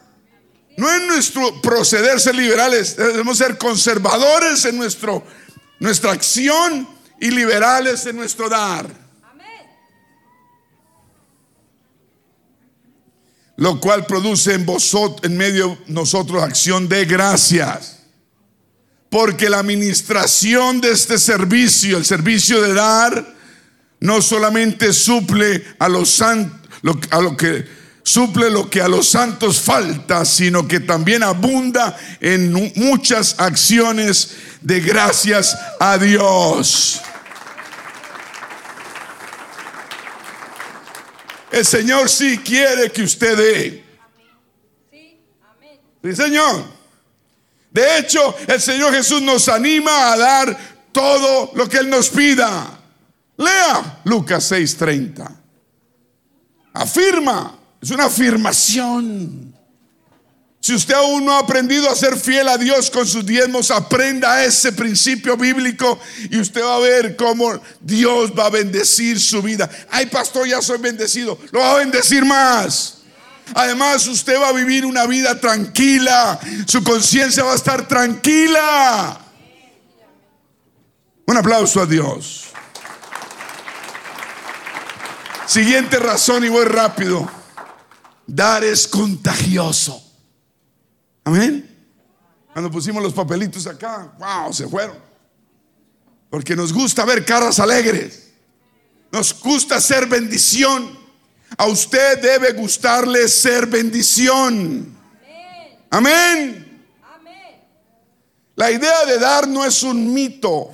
[0.76, 5.24] No en nuestro proceder ser liberales, debemos ser conservadores en nuestro,
[5.80, 6.88] nuestra acción
[7.20, 8.86] y liberales en nuestro dar.
[13.56, 17.98] Lo cual produce en vosotros, en medio de nosotros, acción de gracias.
[19.10, 23.37] Porque la administración de este servicio, el servicio de dar,
[24.00, 27.78] no solamente suple a los santos, lo que
[28.08, 34.80] suple lo que a los santos falta, sino que también abunda en muchas acciones de
[34.80, 37.02] gracias a Dios.
[41.50, 43.84] El Señor sí quiere que usted dé.
[46.02, 46.64] Sí, Señor.
[47.70, 50.58] De hecho, el Señor Jesús nos anima a dar
[50.92, 52.77] todo lo que Él nos pida.
[53.38, 55.30] Lea Lucas 6:30.
[56.74, 59.54] Afirma, es una afirmación.
[60.60, 64.44] Si usted aún no ha aprendido a ser fiel a Dios con sus diezmos, aprenda
[64.44, 65.98] ese principio bíblico
[66.30, 69.70] y usted va a ver cómo Dios va a bendecir su vida.
[69.90, 71.38] Ay, pastor, ya soy bendecido.
[71.52, 72.98] Lo va a bendecir más.
[73.54, 76.38] Además, usted va a vivir una vida tranquila.
[76.66, 79.20] Su conciencia va a estar tranquila.
[81.24, 82.48] Un aplauso a Dios.
[85.48, 87.26] Siguiente razón y voy rápido.
[88.26, 89.98] Dar es contagioso.
[91.24, 91.74] Amén.
[92.52, 94.98] Cuando pusimos los papelitos acá, wow, se fueron.
[96.28, 98.28] Porque nos gusta ver caras alegres.
[99.10, 100.98] Nos gusta ser bendición.
[101.56, 104.94] A usted debe gustarle ser bendición.
[105.88, 106.84] Amén.
[107.02, 107.64] Amén.
[108.54, 110.70] La idea de dar no es un mito,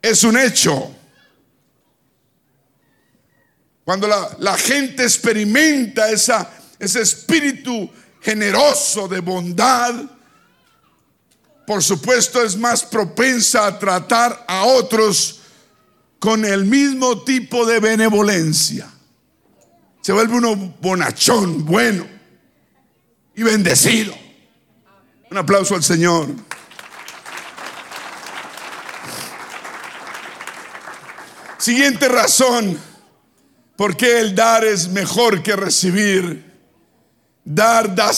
[0.00, 0.95] es un hecho.
[3.86, 7.88] Cuando la, gente experimenta ese espíritu
[8.20, 9.94] generoso, de bondad,
[11.64, 15.38] por supuesto es más propensa a tratar a otros
[16.18, 18.90] con el mismo tipo de benevolencia.
[20.00, 22.08] Se vuelve uno bonachón, bueno
[23.36, 24.18] y bendecido.
[25.30, 26.26] Un aplauso al Señor.
[31.56, 32.85] Siguiente razón
[33.76, 36.46] por qué el dar es mejor que recibir
[37.48, 38.10] Dar da,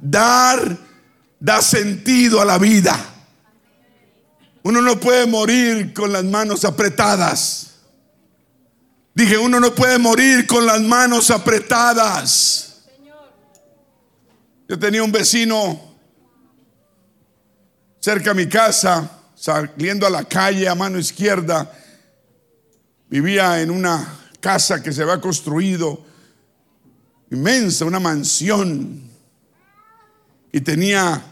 [0.00, 0.76] dar
[1.38, 2.98] da sentido a la vida.
[4.64, 7.76] Uno no puede morir con las manos apretadas.
[9.14, 12.80] Dije, uno no puede morir con las manos apretadas.
[14.68, 15.80] Yo tenía un vecino
[18.00, 21.72] cerca de mi casa, saliendo a la calle a mano izquierda.
[23.08, 26.04] Vivía en una casa que se había construido
[27.30, 29.02] inmensa, una mansión.
[30.52, 31.22] Y tenía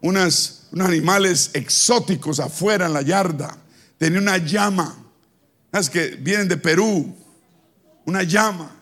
[0.00, 3.56] unas, unos animales exóticos afuera en la yarda.
[3.98, 4.96] Tenía una llama.
[5.72, 7.14] Es que vienen de Perú.
[8.04, 8.74] Una llama.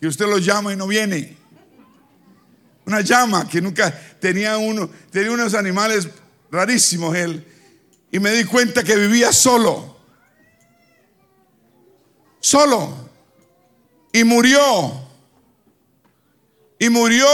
[0.00, 1.36] Que usted lo llama y no viene.
[2.86, 3.90] Una llama que nunca
[4.20, 4.90] tenía uno.
[5.10, 6.08] Tenía unos animales
[6.50, 7.46] rarísimos él.
[8.10, 9.93] Y me di cuenta que vivía solo.
[12.44, 12.92] Solo.
[14.12, 15.00] Y murió
[16.78, 17.26] y murió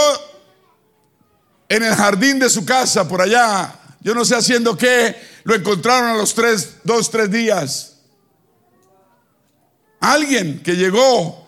[1.69, 3.75] en el jardín de su casa, por allá.
[4.03, 5.21] Yo no sé haciendo qué.
[5.43, 7.97] Lo encontraron a los tres, dos, tres días.
[9.99, 11.45] Alguien que llegó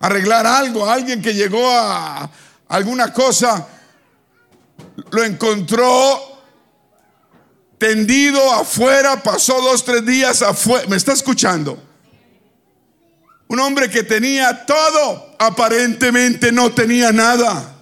[0.00, 2.28] a arreglar algo, alguien que llegó a
[2.66, 3.68] alguna cosa,
[5.12, 6.42] lo encontró
[7.78, 10.88] tendido afuera, pasó dos, tres días afuera.
[10.88, 11.83] ¿Me está escuchando?
[13.48, 17.74] Un hombre que tenía todo, aparentemente no tenía nada.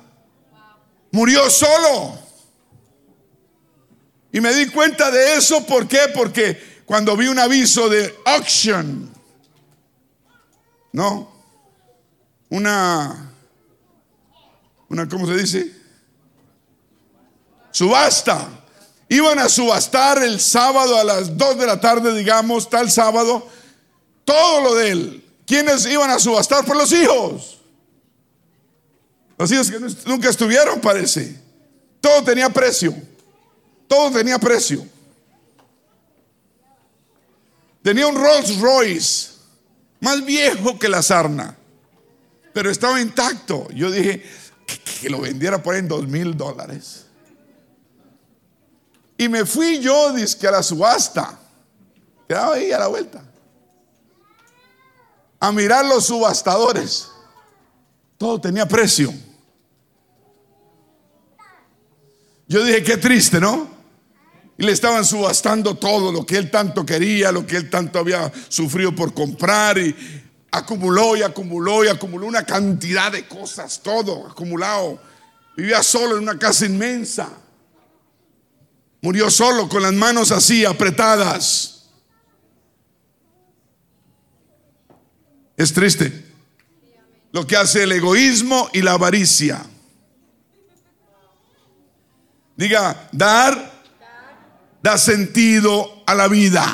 [1.12, 2.18] Murió solo.
[4.32, 6.10] Y me di cuenta de eso, ¿por qué?
[6.14, 9.12] Porque cuando vi un aviso de auction,
[10.92, 11.30] ¿no?
[12.48, 13.30] Una,
[14.88, 15.72] una, ¿cómo se dice?
[17.70, 18.48] Subasta.
[19.08, 23.46] Iban a subastar el sábado a las 2 de la tarde, digamos, tal sábado,
[24.24, 25.21] todo lo de él.
[25.46, 26.64] ¿Quiénes iban a subastar?
[26.64, 27.60] Por los hijos.
[29.38, 29.78] Los hijos que
[30.08, 31.40] nunca estuvieron, parece.
[32.00, 32.94] Todo tenía precio.
[33.88, 34.86] Todo tenía precio.
[37.82, 39.30] Tenía un Rolls Royce,
[40.00, 41.56] más viejo que la sarna,
[42.52, 43.68] pero estaba intacto.
[43.70, 44.22] Yo dije
[45.00, 47.06] que, lo vendiera por ahí en dos mil dólares.
[49.18, 51.38] Y me fui yo, que a la subasta.
[52.28, 53.22] Quedaba ahí a la vuelta.
[55.42, 57.08] A mirar los subastadores.
[58.16, 59.12] Todo tenía precio.
[62.46, 63.66] Yo dije, qué triste, ¿no?
[64.56, 68.30] Y le estaban subastando todo lo que él tanto quería, lo que él tanto había
[68.46, 69.96] sufrido por comprar y
[70.52, 75.00] acumuló y acumuló y acumuló una cantidad de cosas, todo acumulado.
[75.56, 77.28] Vivía solo en una casa inmensa.
[79.00, 81.81] Murió solo con las manos así apretadas.
[85.62, 86.24] Es triste
[87.30, 89.64] lo que hace el egoísmo y la avaricia.
[92.56, 93.72] Diga, dar
[94.82, 96.66] da sentido a la vida.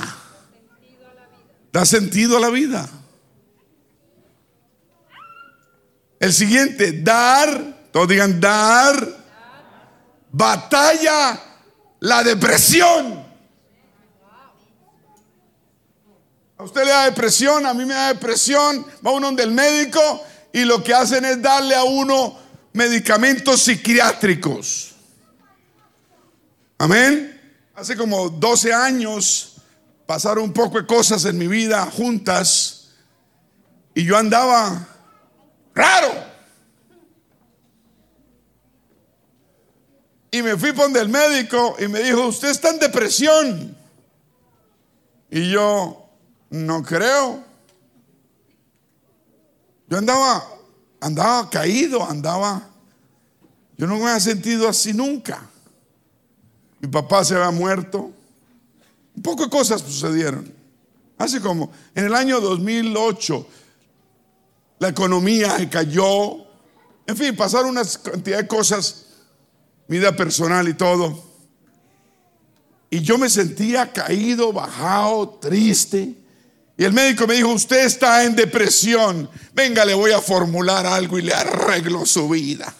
[1.70, 2.88] Da sentido a la vida.
[6.18, 9.06] El siguiente, dar, todos digan dar,
[10.32, 11.38] batalla
[12.00, 13.27] la depresión.
[16.58, 20.00] A usted le da depresión, a mí me da depresión, va uno del médico
[20.52, 22.36] y lo que hacen es darle a uno
[22.72, 24.96] medicamentos psiquiátricos.
[26.76, 27.40] Amén.
[27.76, 29.56] Hace como 12 años
[30.04, 32.88] pasaron un poco de cosas en mi vida juntas
[33.94, 34.88] y yo andaba
[35.74, 36.12] raro.
[40.32, 43.76] Y me fui por el médico y me dijo, usted está en depresión.
[45.30, 46.07] Y yo,
[46.50, 47.44] no creo.
[49.88, 50.44] Yo andaba,
[51.00, 52.68] andaba caído, andaba.
[53.76, 55.48] Yo no me había sentido así nunca.
[56.80, 58.12] Mi papá se había muerto.
[59.16, 60.52] Un poco de cosas sucedieron.
[61.16, 63.46] Hace como en el año 2008
[64.78, 66.46] la economía cayó.
[67.06, 69.06] En fin, pasaron una cantidad de cosas,
[69.88, 71.24] vida personal y todo.
[72.90, 76.14] Y yo me sentía caído, bajado, triste.
[76.80, 79.28] Y el médico me dijo, usted está en depresión.
[79.52, 82.72] Venga, le voy a formular algo y le arreglo su vida.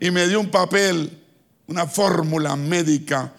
[0.00, 1.18] Y me dio un papel
[1.66, 3.32] una fórmula médica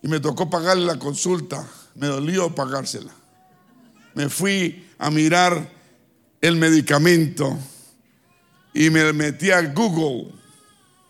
[0.00, 1.68] y me tocó pagarle la consulta.
[1.96, 3.12] Me dolió pagársela.
[4.14, 5.68] Me fui a mirar
[6.40, 7.58] el medicamento
[8.72, 10.32] y me metí a Google.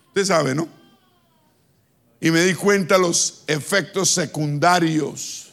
[0.08, 0.66] Usted sabe, ¿no?
[2.18, 5.47] Y me di cuenta los efectos secundarios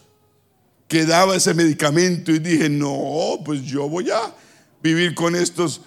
[0.88, 4.34] que daba ese medicamento y dije, no, pues yo voy a
[4.82, 5.82] vivir con estos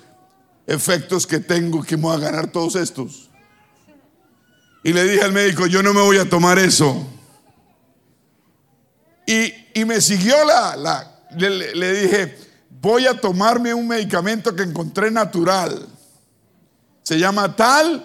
[0.67, 3.31] efectos que tengo, que me voy a ganar todos estos.
[4.83, 7.07] Y le dije al médico, yo no me voy a tomar eso.
[9.27, 9.53] Y,
[9.85, 12.37] me siguió la, la le, le, dije,
[12.81, 15.87] voy a tomarme un medicamento que encontré natural.
[17.05, 18.05] Se llama tal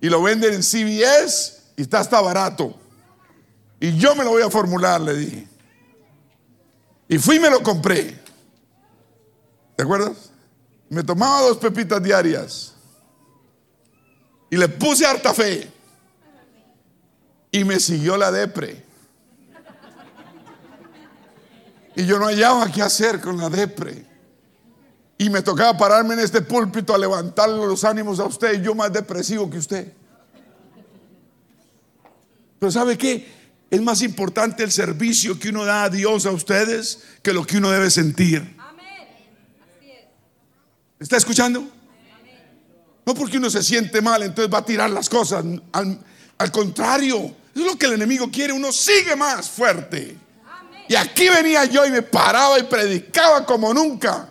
[0.00, 2.74] y lo venden en CVS y está hasta barato.
[3.78, 5.51] Y yo me lo voy a formular, le dije.
[7.12, 8.18] Y fui y me lo compré.
[9.76, 10.30] ¿Te acuerdas?
[10.88, 12.72] Me tomaba dos pepitas diarias.
[14.48, 15.70] Y le puse harta fe.
[17.50, 18.82] Y me siguió la depre.
[21.96, 24.06] Y yo no hallaba qué hacer con la depre.
[25.18, 28.74] Y me tocaba pararme en este púlpito a levantarle los ánimos a usted y yo
[28.74, 29.92] más depresivo que usted.
[32.58, 33.41] Pero ¿sabe qué?
[33.72, 37.56] Es más importante el servicio que uno da a Dios a ustedes que lo que
[37.56, 38.54] uno debe sentir.
[41.00, 41.66] ¿Está escuchando?
[43.06, 45.42] No porque uno se siente mal, entonces va a tirar las cosas.
[45.72, 45.98] Al,
[46.36, 48.52] al contrario, es lo que el enemigo quiere.
[48.52, 50.18] Uno sigue más fuerte.
[50.86, 54.28] Y aquí venía yo y me paraba y predicaba como nunca.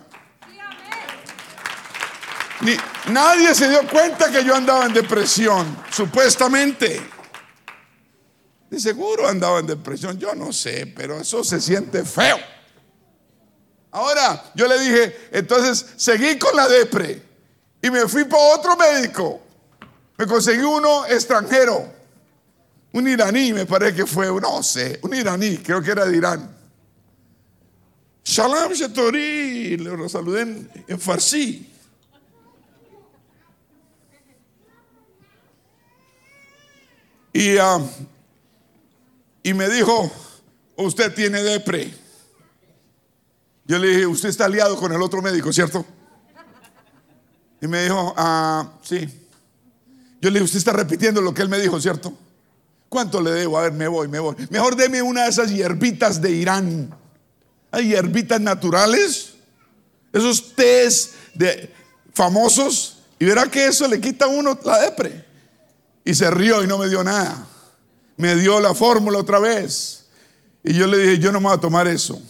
[3.08, 7.02] Nadie se dio cuenta que yo andaba en depresión, supuestamente.
[8.72, 12.38] De seguro andaba en depresión, yo no sé, pero eso se siente feo.
[13.90, 17.22] Ahora, yo le dije, entonces seguí con la depre
[17.82, 19.42] y me fui para otro médico.
[20.16, 21.86] Me conseguí uno extranjero,
[22.92, 26.56] un iraní, me parece que fue, no sé, un iraní, creo que era de Irán.
[28.24, 31.70] Shalom Shetori, le saludé en, en Farsi.
[37.34, 37.78] Y ah,
[39.42, 40.10] y me dijo,
[40.76, 41.92] usted tiene depre.
[43.64, 45.84] Yo le dije, usted está aliado con el otro médico, ¿cierto?
[47.60, 48.98] Y me dijo, ah, sí.
[50.20, 52.16] Yo le dije, usted está repitiendo lo que él me dijo, ¿cierto?
[52.88, 53.58] ¿Cuánto le debo?
[53.58, 54.36] A ver, me voy, me voy.
[54.50, 56.94] Mejor deme una de esas hierbitas de Irán.
[57.70, 59.34] Hay hierbitas naturales,
[60.12, 61.72] esos tés de
[62.12, 65.24] famosos, y verá que eso le quita a uno la depre.
[66.04, 67.48] Y se rió y no me dio nada
[68.22, 70.04] me dio la fórmula otra vez.
[70.62, 72.22] Y yo le dije, yo no me voy a tomar eso.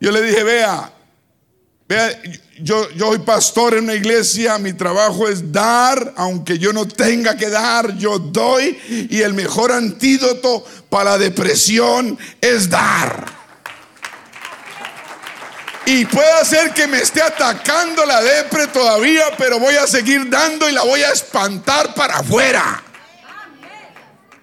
[0.00, 0.92] Yo le dije, vea,
[1.86, 2.20] vea,
[2.60, 7.36] yo, yo soy pastor en una iglesia, mi trabajo es dar, aunque yo no tenga
[7.36, 8.76] que dar, yo doy.
[9.08, 13.24] Y el mejor antídoto para la depresión es dar.
[15.86, 20.68] Y puede ser que me esté atacando la depre todavía, pero voy a seguir dando
[20.68, 22.82] y la voy a espantar para afuera.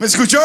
[0.02, 0.42] ¿Me escuchó?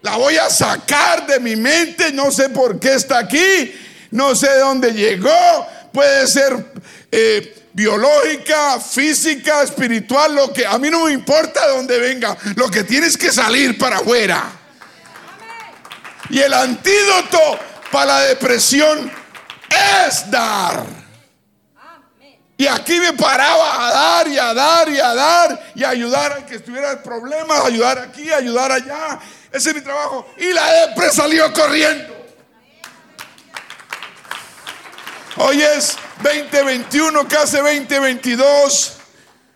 [0.00, 3.70] La voy a sacar de mi mente, no sé por qué está aquí,
[4.12, 6.72] no sé de dónde llegó, puede ser
[7.10, 12.70] eh, biológica, física, espiritual, lo que a mí no me importa de dónde venga, lo
[12.70, 14.42] que tienes que salir para afuera.
[16.30, 17.58] Y el antídoto
[17.90, 19.12] para la depresión
[20.08, 21.01] es dar.
[22.62, 26.32] Y aquí me paraba a dar y a dar y a dar y a ayudar
[26.32, 29.18] al que estuviera problemas, ayudar aquí, ayudar allá.
[29.50, 30.28] Ese es mi trabajo.
[30.38, 32.14] Y la depre salió corriendo.
[35.38, 38.92] Hoy es 2021, casi 2022.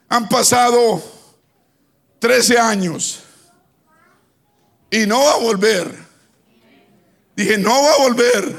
[0.08, 1.00] Han pasado
[2.18, 3.22] 13 años.
[4.90, 5.94] Y no va a volver.
[7.36, 8.56] Dije, no va a volver.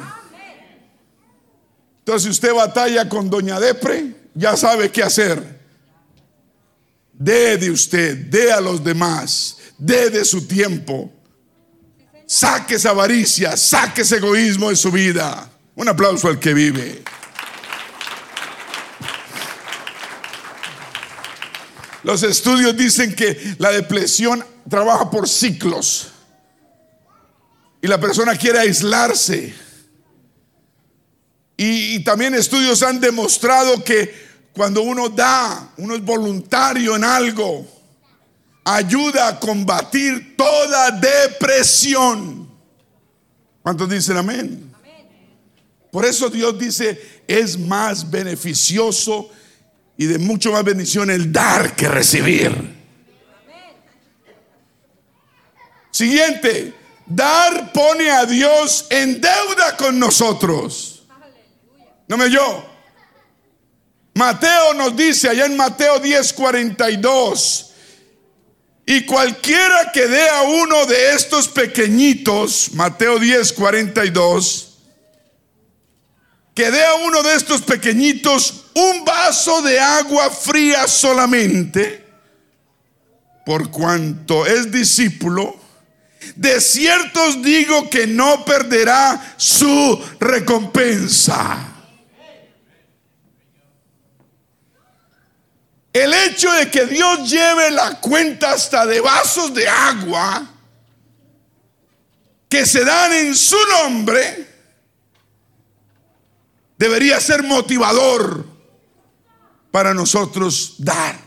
[2.00, 5.58] Entonces, usted batalla con Doña Depre, ya sabe qué hacer.
[7.12, 11.12] Dé de usted, dé a los demás, dé de su tiempo.
[12.28, 15.50] Saque esa avaricia, saque ese egoísmo de su vida.
[15.76, 17.02] Un aplauso al que vive.
[22.04, 26.10] Los estudios dicen que la depresión trabaja por ciclos.
[27.82, 29.54] Y la persona quiere aislarse.
[31.56, 34.27] Y, y, también estudios han demostrado que
[34.58, 37.66] cuando uno da, uno es voluntario en algo,
[38.66, 42.50] ayuda a combatir toda depresión.
[43.62, 44.74] ¿Cuántos dicen amén?
[45.92, 49.30] Por eso Dios dice, es más beneficioso
[49.96, 52.76] y de mucho más bendición el dar que recibir.
[55.92, 56.74] Siguiente,
[57.06, 61.06] dar pone a Dios en deuda con nosotros.
[62.08, 62.77] No me oyó.
[64.18, 67.72] Mateo nos dice allá en Mateo 10, 42,
[68.88, 74.78] y cualquiera que dé a uno de estos pequeñitos, Mateo 10, 42,
[76.56, 82.04] que dé a uno de estos pequeñitos un vaso de agua fría solamente,
[83.46, 85.56] por cuanto es discípulo,
[86.36, 91.77] de ciertos digo que no perderá su recompensa.
[95.98, 100.48] El hecho de que Dios lleve la cuenta hasta de vasos de agua
[102.48, 104.48] que se dan en su nombre
[106.78, 108.46] debería ser motivador
[109.72, 111.18] para nosotros dar.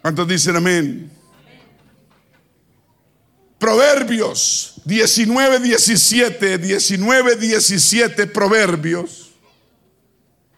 [0.00, 1.12] ¿Cuántos dicen amén?
[3.58, 9.32] Proverbios 19, 17, 19, 17 Proverbios.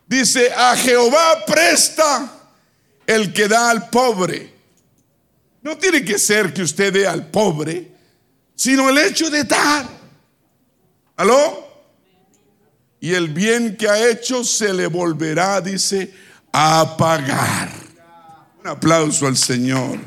[0.07, 2.43] Dice, a Jehová presta
[3.07, 4.53] el que da al pobre.
[5.63, 7.91] No tiene que ser que usted dé al pobre,
[8.55, 9.89] sino el hecho de dar.
[11.17, 11.65] ¿Aló?
[13.01, 16.13] Y el bien que ha hecho se le volverá, dice,
[16.53, 17.71] a pagar.
[18.61, 19.99] Un aplauso al Señor.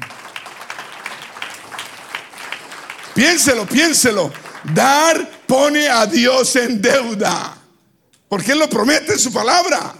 [3.13, 4.31] Piénselo, piénselo.
[4.73, 7.57] Dar pone a Dios en deuda.
[8.27, 9.93] Porque Él lo promete en su palabra.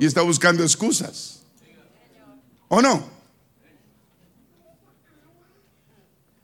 [0.00, 1.37] y está buscando excusas.
[2.68, 3.18] ¿O no?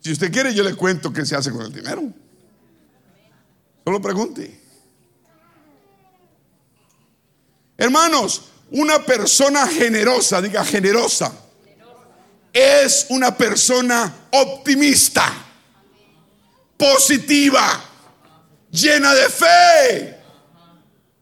[0.01, 2.03] Si usted quiere, yo le cuento qué se hace con el dinero.
[3.85, 4.61] Solo pregunte.
[7.77, 11.33] Hermanos, una persona generosa, diga generosa,
[12.53, 15.33] es una persona optimista,
[16.77, 17.83] positiva,
[18.71, 20.23] llena de fe.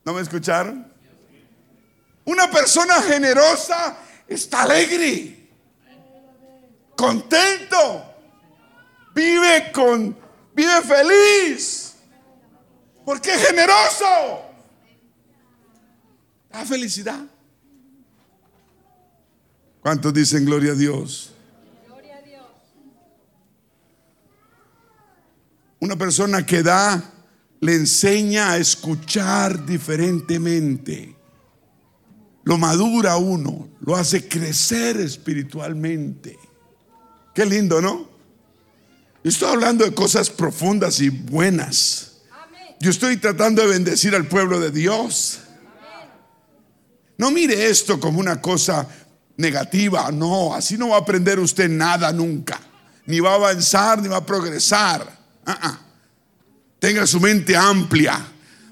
[0.05, 0.93] ¿No me escucharon?
[2.25, 3.97] Una persona generosa
[4.35, 5.49] está alegre,
[6.97, 8.05] contento,
[9.15, 10.17] vive con,
[10.55, 11.95] vive feliz,
[13.05, 14.43] porque es generoso.
[16.51, 17.25] La felicidad.
[19.81, 21.33] ¿Cuántos dicen gloria a Dios?
[21.87, 22.47] Gloria a Dios.
[25.81, 27.03] Una persona que da
[27.61, 31.17] le enseña a escuchar diferentemente.
[32.45, 36.39] Lo madura uno, lo hace crecer espiritualmente.
[37.35, 38.11] Qué lindo, ¿no?
[39.23, 42.13] estoy hablando de cosas profundas y buenas.
[42.81, 45.39] Yo estoy tratando de bendecir al pueblo de Dios.
[47.17, 48.89] No mire esto como una cosa
[49.37, 52.61] negativa, no, así no va a aprender usted nada nunca,
[53.07, 55.19] ni va a avanzar, ni va a progresar.
[55.47, 55.81] Ah, ah.
[56.81, 58.21] Tenga su mente amplia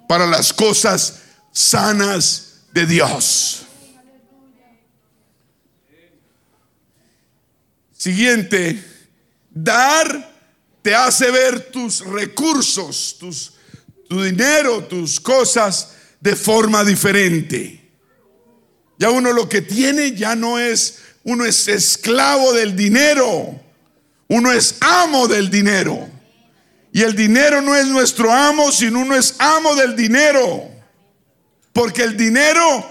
[0.08, 1.20] para las cosas
[1.52, 3.66] sanas de Dios.
[7.96, 8.82] Siguiente,
[9.50, 10.30] dar
[10.82, 13.52] te hace ver tus recursos, tus,
[14.08, 17.90] tu dinero, tus cosas de forma diferente.
[18.98, 23.60] Ya uno lo que tiene ya no es, uno es esclavo del dinero,
[24.28, 26.08] uno es amo del dinero.
[26.92, 30.69] Y el dinero no es nuestro amo, sino uno es amo del dinero.
[31.72, 32.90] Porque el dinero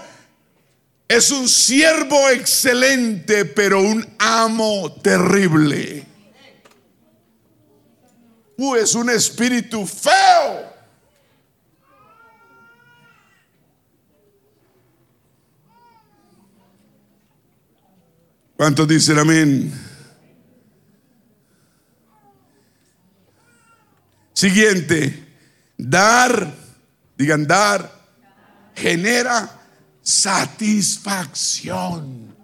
[1.06, 6.06] es un siervo excelente, pero un amo terrible.
[8.56, 10.70] Uh, es un espíritu feo.
[18.56, 19.72] ¿Cuántos dicen amén?
[24.34, 25.26] Siguiente,
[25.76, 26.54] dar,
[27.16, 27.99] digan dar,
[28.80, 29.60] genera
[30.02, 32.34] satisfacción.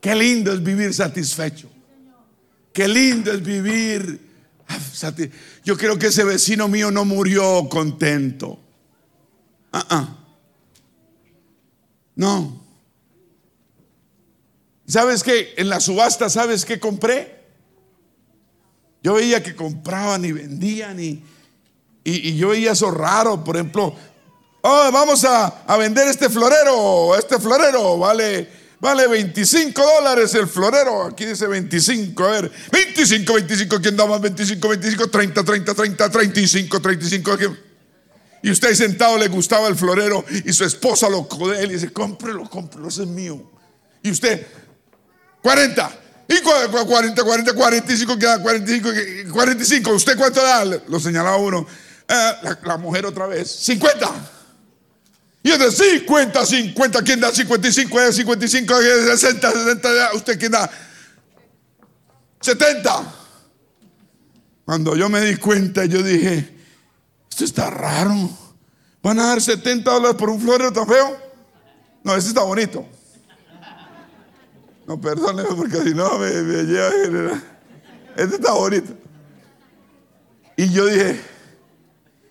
[0.00, 1.70] Qué lindo es vivir satisfecho.
[2.72, 4.28] Qué lindo es vivir.
[4.68, 4.78] Ah,
[5.64, 8.58] Yo creo que ese vecino mío no murió contento.
[9.72, 10.16] Ah, ah.
[12.14, 12.64] No.
[14.86, 15.52] ¿Sabes qué?
[15.56, 17.38] En la subasta, ¿sabes qué compré?
[19.02, 21.22] Yo veía que compraban y vendían y,
[22.04, 23.44] y, yo veía eso raro.
[23.44, 23.94] Por ejemplo,
[24.60, 27.16] Oh, vamos a, vender este florero.
[27.16, 31.04] Este florero vale Vale 25 dólares el florero.
[31.04, 32.24] Aquí dice 25.
[32.24, 33.80] A ver, 25, 25.
[33.80, 34.20] ¿Quién da más?
[34.20, 37.38] 25, 25, 30, 30, 30, 35, 35.
[38.42, 42.48] Y usted sentado le gustaba el florero y su esposa lo code y dice, cómprelo,
[42.48, 43.50] cómprelo, ese es mío.
[44.00, 44.46] Y usted,
[45.42, 45.90] 40.
[46.28, 48.90] Y 40, 40, 45, queda 45,
[49.32, 49.90] 45.
[49.90, 50.64] ¿Usted cuánto da?
[50.64, 51.66] Lo señalaba uno.
[52.06, 52.32] Eh,
[52.62, 54.37] la mujer otra vez, 50.
[55.42, 58.12] Y es de 50, 50, ¿quién da 55?
[58.12, 60.70] 55, 60, 60, ¿usted quién da?
[62.40, 63.14] 70.
[64.64, 66.56] Cuando yo me di cuenta, yo dije,
[67.30, 68.30] esto está raro.
[69.02, 71.16] ¿Van a dar 70 dólares por un florero tan feo?
[72.02, 72.86] No, ese está bonito.
[74.86, 77.42] No, perdóneme porque si no me, me lleva.
[78.16, 78.92] Este está bonito.
[80.56, 81.20] Y yo dije,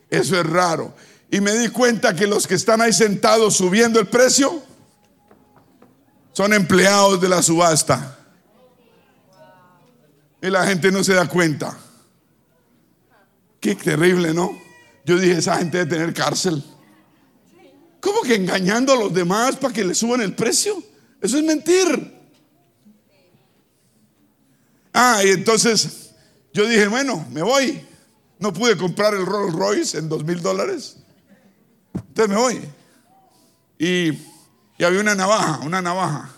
[0.09, 0.93] eso es raro.
[1.29, 4.63] Y me di cuenta que los que están ahí sentados subiendo el precio
[6.31, 8.17] son empleados de la subasta.
[10.41, 11.77] Y la gente no se da cuenta.
[13.59, 14.57] Qué terrible, ¿no?
[15.03, 16.63] Yo dije, esa gente debe tener cárcel.
[17.99, 20.81] ¿Cómo que engañando a los demás para que le suban el precio?
[21.21, 22.13] Eso es mentir.
[24.93, 26.11] Ah, y entonces
[26.53, 27.81] yo dije, bueno, me voy.
[28.39, 30.97] No pude comprar el Rolls Royce en dos mil dólares.
[32.07, 32.69] Entonces me voy.
[33.79, 34.27] Y,
[34.83, 36.29] había una navaja, una navaja,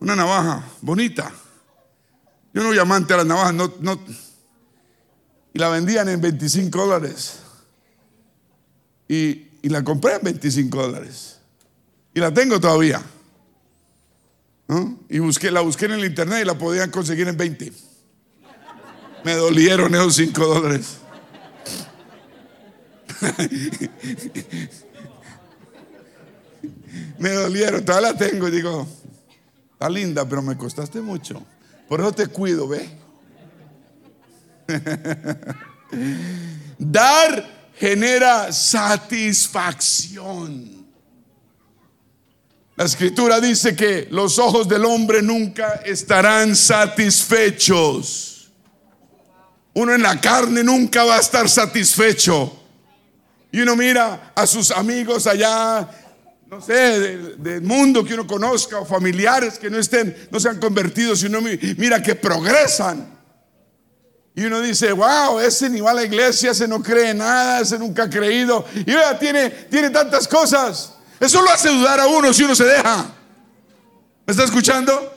[0.00, 1.30] una navaja bonita.
[2.52, 3.98] Yo no voy amante a las navajas, no, no.
[5.52, 7.40] Y la vendían en 25 dólares.
[9.08, 11.38] Y, y la compré en 25 dólares.
[12.14, 13.02] Y la tengo todavía.
[15.08, 17.72] Y busqué, la busqué en el internet y la podían conseguir en 20.
[19.24, 20.98] Me dolieron esos 5 dólares.
[27.18, 28.86] me dolieron, todavía la tengo digo,
[29.72, 31.40] está linda, pero me costaste mucho.
[31.88, 32.88] Por eso te cuido, ve.
[36.78, 40.84] Dar genera satisfacción.
[42.76, 48.50] La escritura dice que los ojos del hombre nunca estarán satisfechos.
[49.74, 52.63] Uno en la carne nunca va a estar satisfecho.
[53.54, 55.88] Y uno mira a sus amigos allá,
[56.48, 56.74] no sé,
[57.38, 61.40] del, mundo que uno conozca o familiares que no estén, no se han convertido, sino
[61.40, 63.16] mira que progresan.
[64.34, 67.78] Y uno dice, wow, ese ni va a la iglesia, ese no cree nada, ese
[67.78, 68.66] nunca ha creído.
[68.74, 70.94] Y vea, tiene, tiene tantas cosas.
[71.20, 73.06] Eso lo hace dudar a uno si uno se deja.
[74.26, 75.14] ¿Me está escuchando?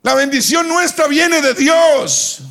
[0.00, 2.44] La bendición nuestra viene de Dios.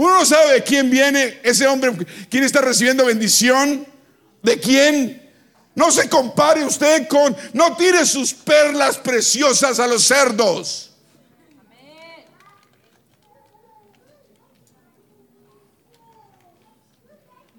[0.00, 1.92] Uno no sabe de quién viene ese hombre,
[2.30, 3.86] quién está recibiendo bendición,
[4.42, 5.30] de quién.
[5.74, 10.92] No se compare usted con, no tire sus perlas preciosas a los cerdos.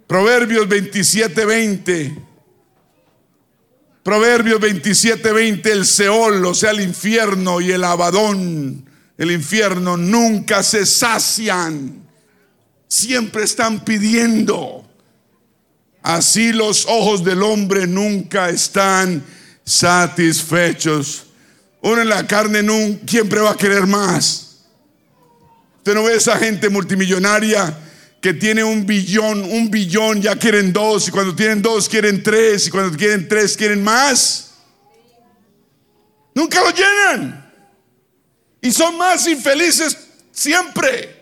[0.07, 2.17] Proverbios 27, 20.
[4.01, 5.71] Proverbios 27, 20.
[5.71, 12.09] El Seol, o sea, el infierno y el Abadón, el infierno, nunca se sacian
[12.91, 14.85] siempre están pidiendo.
[16.03, 19.23] Así los ojos del hombre nunca están
[19.63, 21.27] satisfechos.
[21.81, 22.59] Uno en la carne
[23.07, 24.65] siempre va a querer más.
[25.77, 27.77] Usted no ve esa gente multimillonaria
[28.19, 32.67] que tiene un billón, un billón ya quieren dos, y cuando tienen dos quieren tres,
[32.67, 34.51] y cuando quieren tres quieren más.
[36.35, 37.51] Nunca lo llenan.
[38.61, 39.97] Y son más infelices
[40.31, 41.20] siempre.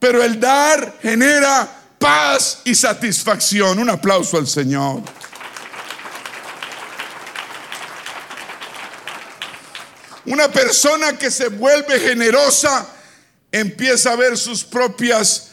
[0.00, 3.78] Pero el dar genera paz y satisfacción.
[3.78, 5.02] Un aplauso al Señor.
[10.24, 12.88] Una persona que se vuelve generosa
[13.52, 15.50] empieza a ver sus propias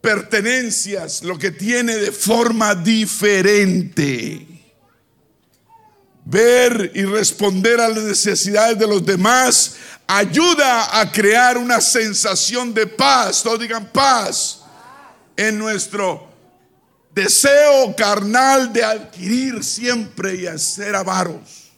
[0.00, 4.46] pertenencias, lo que tiene de forma diferente.
[6.24, 9.76] Ver y responder a las necesidades de los demás
[10.06, 14.62] ayuda a crear una sensación de paz, todos digan paz,
[15.36, 16.28] en nuestro
[17.14, 21.72] deseo carnal de adquirir siempre y hacer avaros.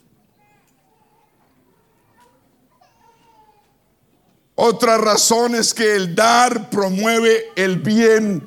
[4.61, 8.45] Otra razón es que el dar promueve el bien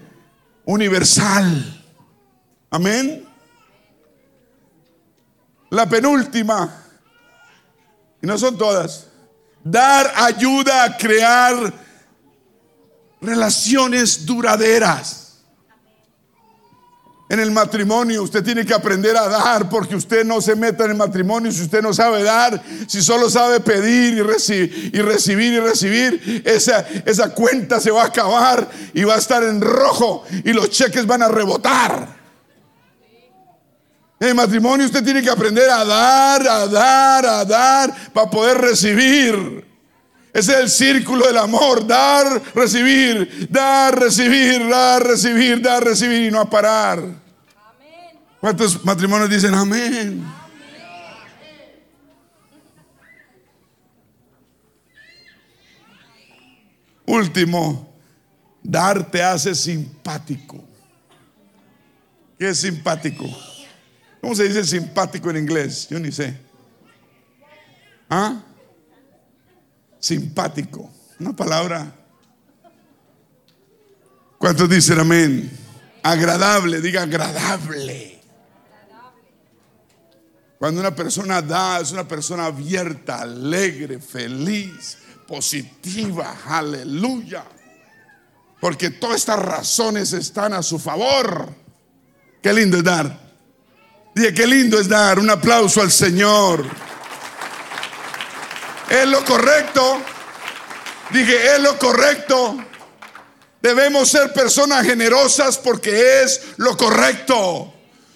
[0.65, 1.85] universal.
[2.69, 3.25] Amén.
[5.69, 6.83] La penúltima,
[8.21, 9.07] y no son todas,
[9.63, 11.73] Dar ayuda a crear
[13.21, 15.21] relaciones duraderas.
[17.29, 20.91] En el matrimonio usted tiene que aprender a dar porque usted no se meta en
[20.91, 25.53] el matrimonio si usted no sabe dar, si solo sabe pedir y, recibir y recibir
[25.53, 30.25] y recibir, esa, esa cuenta se va a acabar y va a estar en rojo
[30.43, 32.20] y los cheques van a rebotar.
[34.21, 38.55] En el matrimonio usted tiene que aprender a dar, a dar, a dar para poder
[38.59, 39.65] recibir.
[40.31, 46.29] Ese es el círculo del amor, dar, recibir, dar, recibir, dar, recibir, dar, recibir y
[46.29, 47.03] no a parar.
[48.39, 50.23] ¿Cuántos matrimonios dicen amén?
[57.07, 57.91] Último,
[58.61, 60.63] dar te hace simpático.
[62.37, 63.25] ¿Qué es simpático?
[64.21, 65.87] ¿Cómo se dice simpático en inglés?
[65.89, 66.37] Yo ni sé.
[68.09, 68.43] ¿Ah?
[70.01, 70.91] simpático.
[71.19, 71.95] Una palabra.
[74.37, 75.49] ¿Cuántos dicen amén?
[76.03, 78.19] Agradable, diga agradable.
[80.57, 84.97] Cuando una persona da, es una persona abierta, alegre, feliz,
[85.27, 87.45] positiva, aleluya.
[88.59, 91.53] Porque todas estas razones están a su favor.
[92.41, 93.30] Qué lindo es dar.
[94.13, 95.19] Dije, qué lindo es dar.
[95.19, 96.65] Un aplauso al Señor.
[98.89, 100.01] Es lo correcto.
[101.11, 102.57] Dije, es lo correcto.
[103.61, 107.73] Debemos ser personas generosas porque es lo correcto.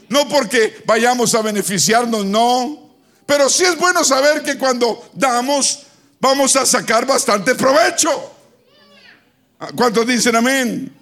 [0.09, 2.91] No porque vayamos a beneficiarnos, no.
[3.25, 5.85] Pero sí es bueno saber que cuando damos
[6.19, 8.31] vamos a sacar bastante provecho.
[9.75, 10.93] ¿Cuántos dicen amén?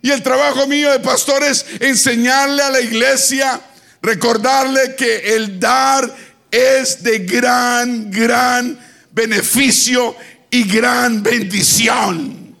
[0.00, 3.60] Y el trabajo mío de pastor es enseñarle a la iglesia,
[4.02, 6.12] recordarle que el dar
[6.50, 8.78] es de gran, gran
[9.12, 10.16] beneficio
[10.50, 12.56] y gran bendición.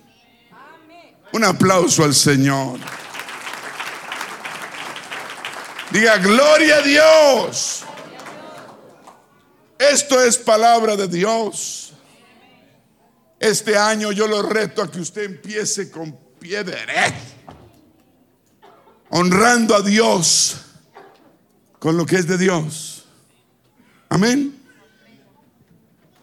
[1.32, 2.78] Un aplauso al Señor.
[5.90, 7.84] Diga, gloria a Dios.
[9.78, 11.92] Esto es palabra de Dios.
[13.40, 17.16] Este año yo lo reto a que usted empiece con pie derecho,
[19.10, 20.71] honrando a Dios
[21.82, 23.06] con lo que es de Dios.
[24.08, 24.56] Amén.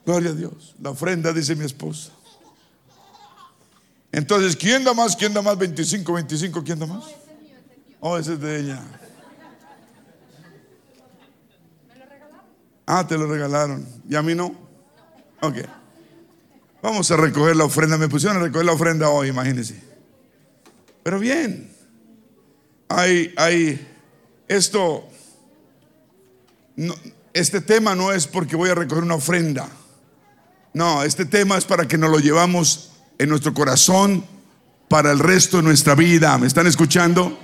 [0.05, 0.73] Gloria a Dios.
[0.81, 2.13] La ofrenda, dice mi esposa.
[4.09, 5.17] Entonces, ¿quién da más?
[5.17, 5.57] ¿Quién da más?
[5.57, 7.03] 25, 25, ¿quién da más?
[7.99, 8.81] Oh, ese es de ella.
[12.85, 13.85] Ah, te lo regalaron.
[14.07, 14.55] ¿Y a mí no?
[15.41, 15.57] Ok.
[16.81, 17.97] Vamos a recoger la ofrenda.
[17.97, 19.83] Me pusieron a recoger la ofrenda hoy, imagínense.
[21.03, 21.69] Pero bien.
[22.87, 23.85] Hay, hay,
[24.47, 25.08] esto,
[26.79, 26.95] no,
[27.33, 29.67] este tema no es porque voy a recoger una ofrenda.
[30.73, 34.25] No, este tema es para que nos lo llevamos en nuestro corazón
[34.87, 36.37] para el resto de nuestra vida.
[36.37, 37.37] ¿Me están escuchando?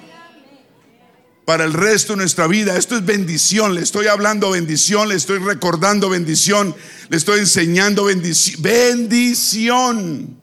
[1.43, 2.77] Para el resto de nuestra vida.
[2.77, 3.75] Esto es bendición.
[3.75, 6.73] Le estoy hablando bendición, le estoy recordando bendición,
[7.09, 8.61] le estoy enseñando bendición.
[8.61, 10.39] Bendición.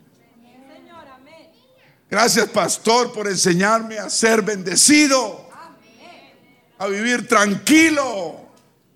[2.11, 5.49] Gracias, pastor, por enseñarme a ser bendecido,
[6.78, 8.41] a vivir tranquilo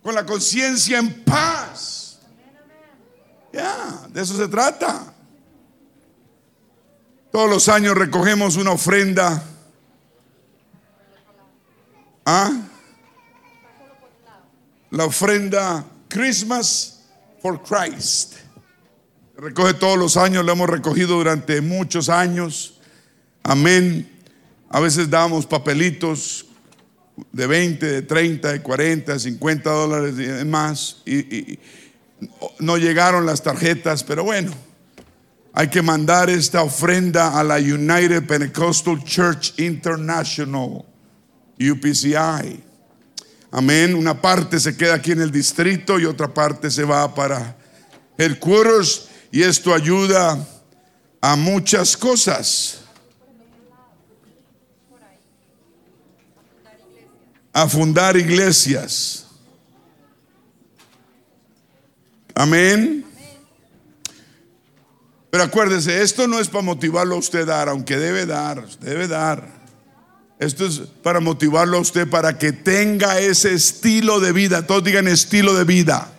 [0.06, 2.20] con la conciencia en paz.
[3.52, 5.12] Ya, de eso se trata.
[7.32, 9.42] Todos los años recogemos una ofrenda.
[12.24, 12.52] ¿Ah?
[14.92, 17.00] La ofrenda Christmas
[17.42, 18.34] for Christ.
[19.36, 22.78] recoge todos los años, lo hemos recogido durante muchos años.
[23.42, 24.08] Amén.
[24.70, 26.45] A veces damos papelitos
[27.32, 31.02] de 20, de 30, de 40, de 50 dólares y más.
[31.06, 31.58] Y,
[32.60, 34.50] no llegaron las tarjetas, pero bueno,
[35.52, 40.84] hay que mandar esta ofrenda a la United Pentecostal Church International,
[41.58, 42.62] UPCI.
[43.50, 43.94] Amén.
[43.94, 47.56] Una parte se queda aquí en el distrito y otra parte se va para
[48.18, 50.46] el Quarters y esto ayuda
[51.20, 52.80] a muchas cosas.
[57.56, 59.24] A fundar iglesias.
[62.34, 63.02] Amén.
[65.30, 69.08] Pero acuérdese, esto no es para motivarlo a usted a dar, aunque debe dar, debe
[69.08, 69.48] dar.
[70.38, 74.66] Esto es para motivarlo a usted para que tenga ese estilo de vida.
[74.66, 76.12] Todos digan estilo de vida.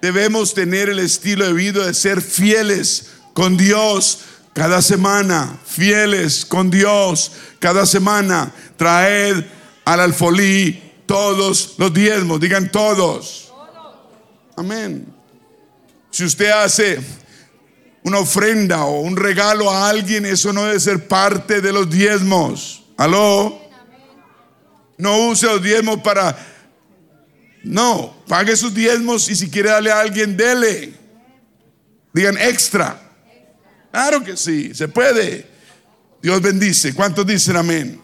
[0.00, 4.20] Debemos tener el estilo de vida de ser fieles con Dios
[4.54, 8.50] cada semana, fieles con Dios cada semana.
[8.78, 9.44] Traed
[9.84, 13.52] al alfolí todos los diezmos, digan todos.
[14.56, 15.06] Amén.
[16.10, 17.00] Si usted hace
[18.02, 22.84] una ofrenda o un regalo a alguien, eso no debe ser parte de los diezmos.
[22.96, 23.60] ¿Aló?
[24.98, 26.36] No use los diezmos para...
[27.64, 30.92] No, pague sus diezmos y si quiere darle a alguien, dele.
[32.12, 33.00] Digan extra.
[33.92, 35.46] Claro que sí, se puede.
[36.20, 36.92] Dios bendice.
[36.92, 38.01] ¿Cuántos dicen amén?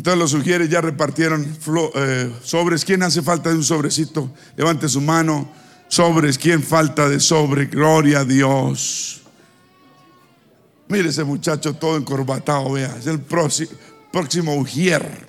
[0.00, 1.46] Entonces los sugieres ya repartieron
[1.94, 2.86] eh, sobres.
[2.86, 4.30] ¿Quién hace falta de un sobrecito?
[4.56, 5.52] Levante su mano.
[5.88, 6.38] Sobres.
[6.38, 7.66] ¿Quién falta de sobre?
[7.66, 9.20] Gloria a Dios.
[10.88, 12.96] Mire ese muchacho todo encorbatado, vea.
[12.98, 13.72] Es el próximo,
[14.10, 15.26] próximo Ujier.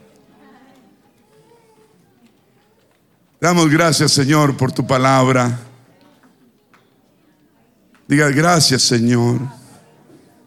[3.42, 5.60] Damos gracias, Señor, por tu palabra.
[8.08, 9.38] Diga gracias, Señor,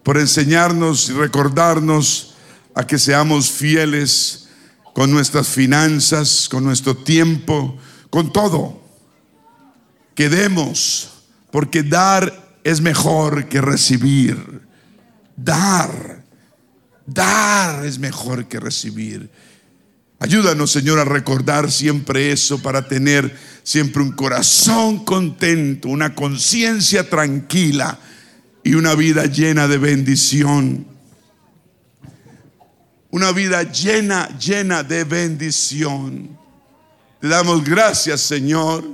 [0.02, 2.33] por enseñarnos y recordarnos
[2.74, 4.48] a que seamos fieles
[4.92, 7.76] con nuestras finanzas, con nuestro tiempo,
[8.10, 8.82] con todo.
[10.14, 11.10] Que demos,
[11.50, 14.62] porque dar es mejor que recibir.
[15.36, 16.24] Dar,
[17.06, 19.30] dar es mejor que recibir.
[20.20, 27.98] Ayúdanos, Señor, a recordar siempre eso para tener siempre un corazón contento, una conciencia tranquila
[28.62, 30.93] y una vida llena de bendición
[33.14, 36.36] una vida llena, llena de bendición.
[37.20, 38.84] Te damos gracias, Señor,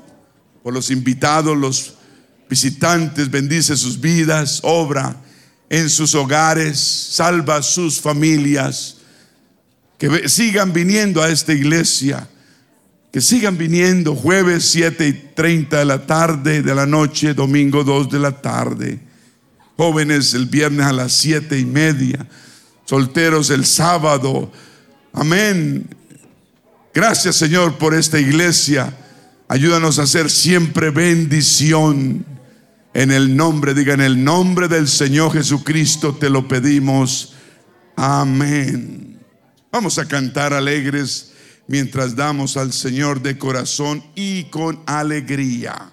[0.63, 1.95] por los invitados, los
[2.47, 3.31] visitantes.
[3.31, 5.17] Bendice sus vidas, obra
[5.71, 8.99] en sus hogares, salva sus familias.
[9.97, 12.29] Que sigan viniendo a esta iglesia.
[13.11, 18.11] Que sigan viniendo jueves 7 y 30 de la tarde, de la noche, domingo 2
[18.11, 19.01] de la tarde.
[19.79, 22.29] Jóvenes el viernes a las 7 y media
[22.91, 24.51] solteros el sábado.
[25.13, 25.89] Amén.
[26.93, 28.93] Gracias Señor por esta iglesia.
[29.47, 32.27] Ayúdanos a hacer siempre bendición.
[32.93, 37.35] En el nombre, diga, en el nombre del Señor Jesucristo te lo pedimos.
[37.95, 39.21] Amén.
[39.71, 41.31] Vamos a cantar alegres
[41.69, 45.93] mientras damos al Señor de corazón y con alegría.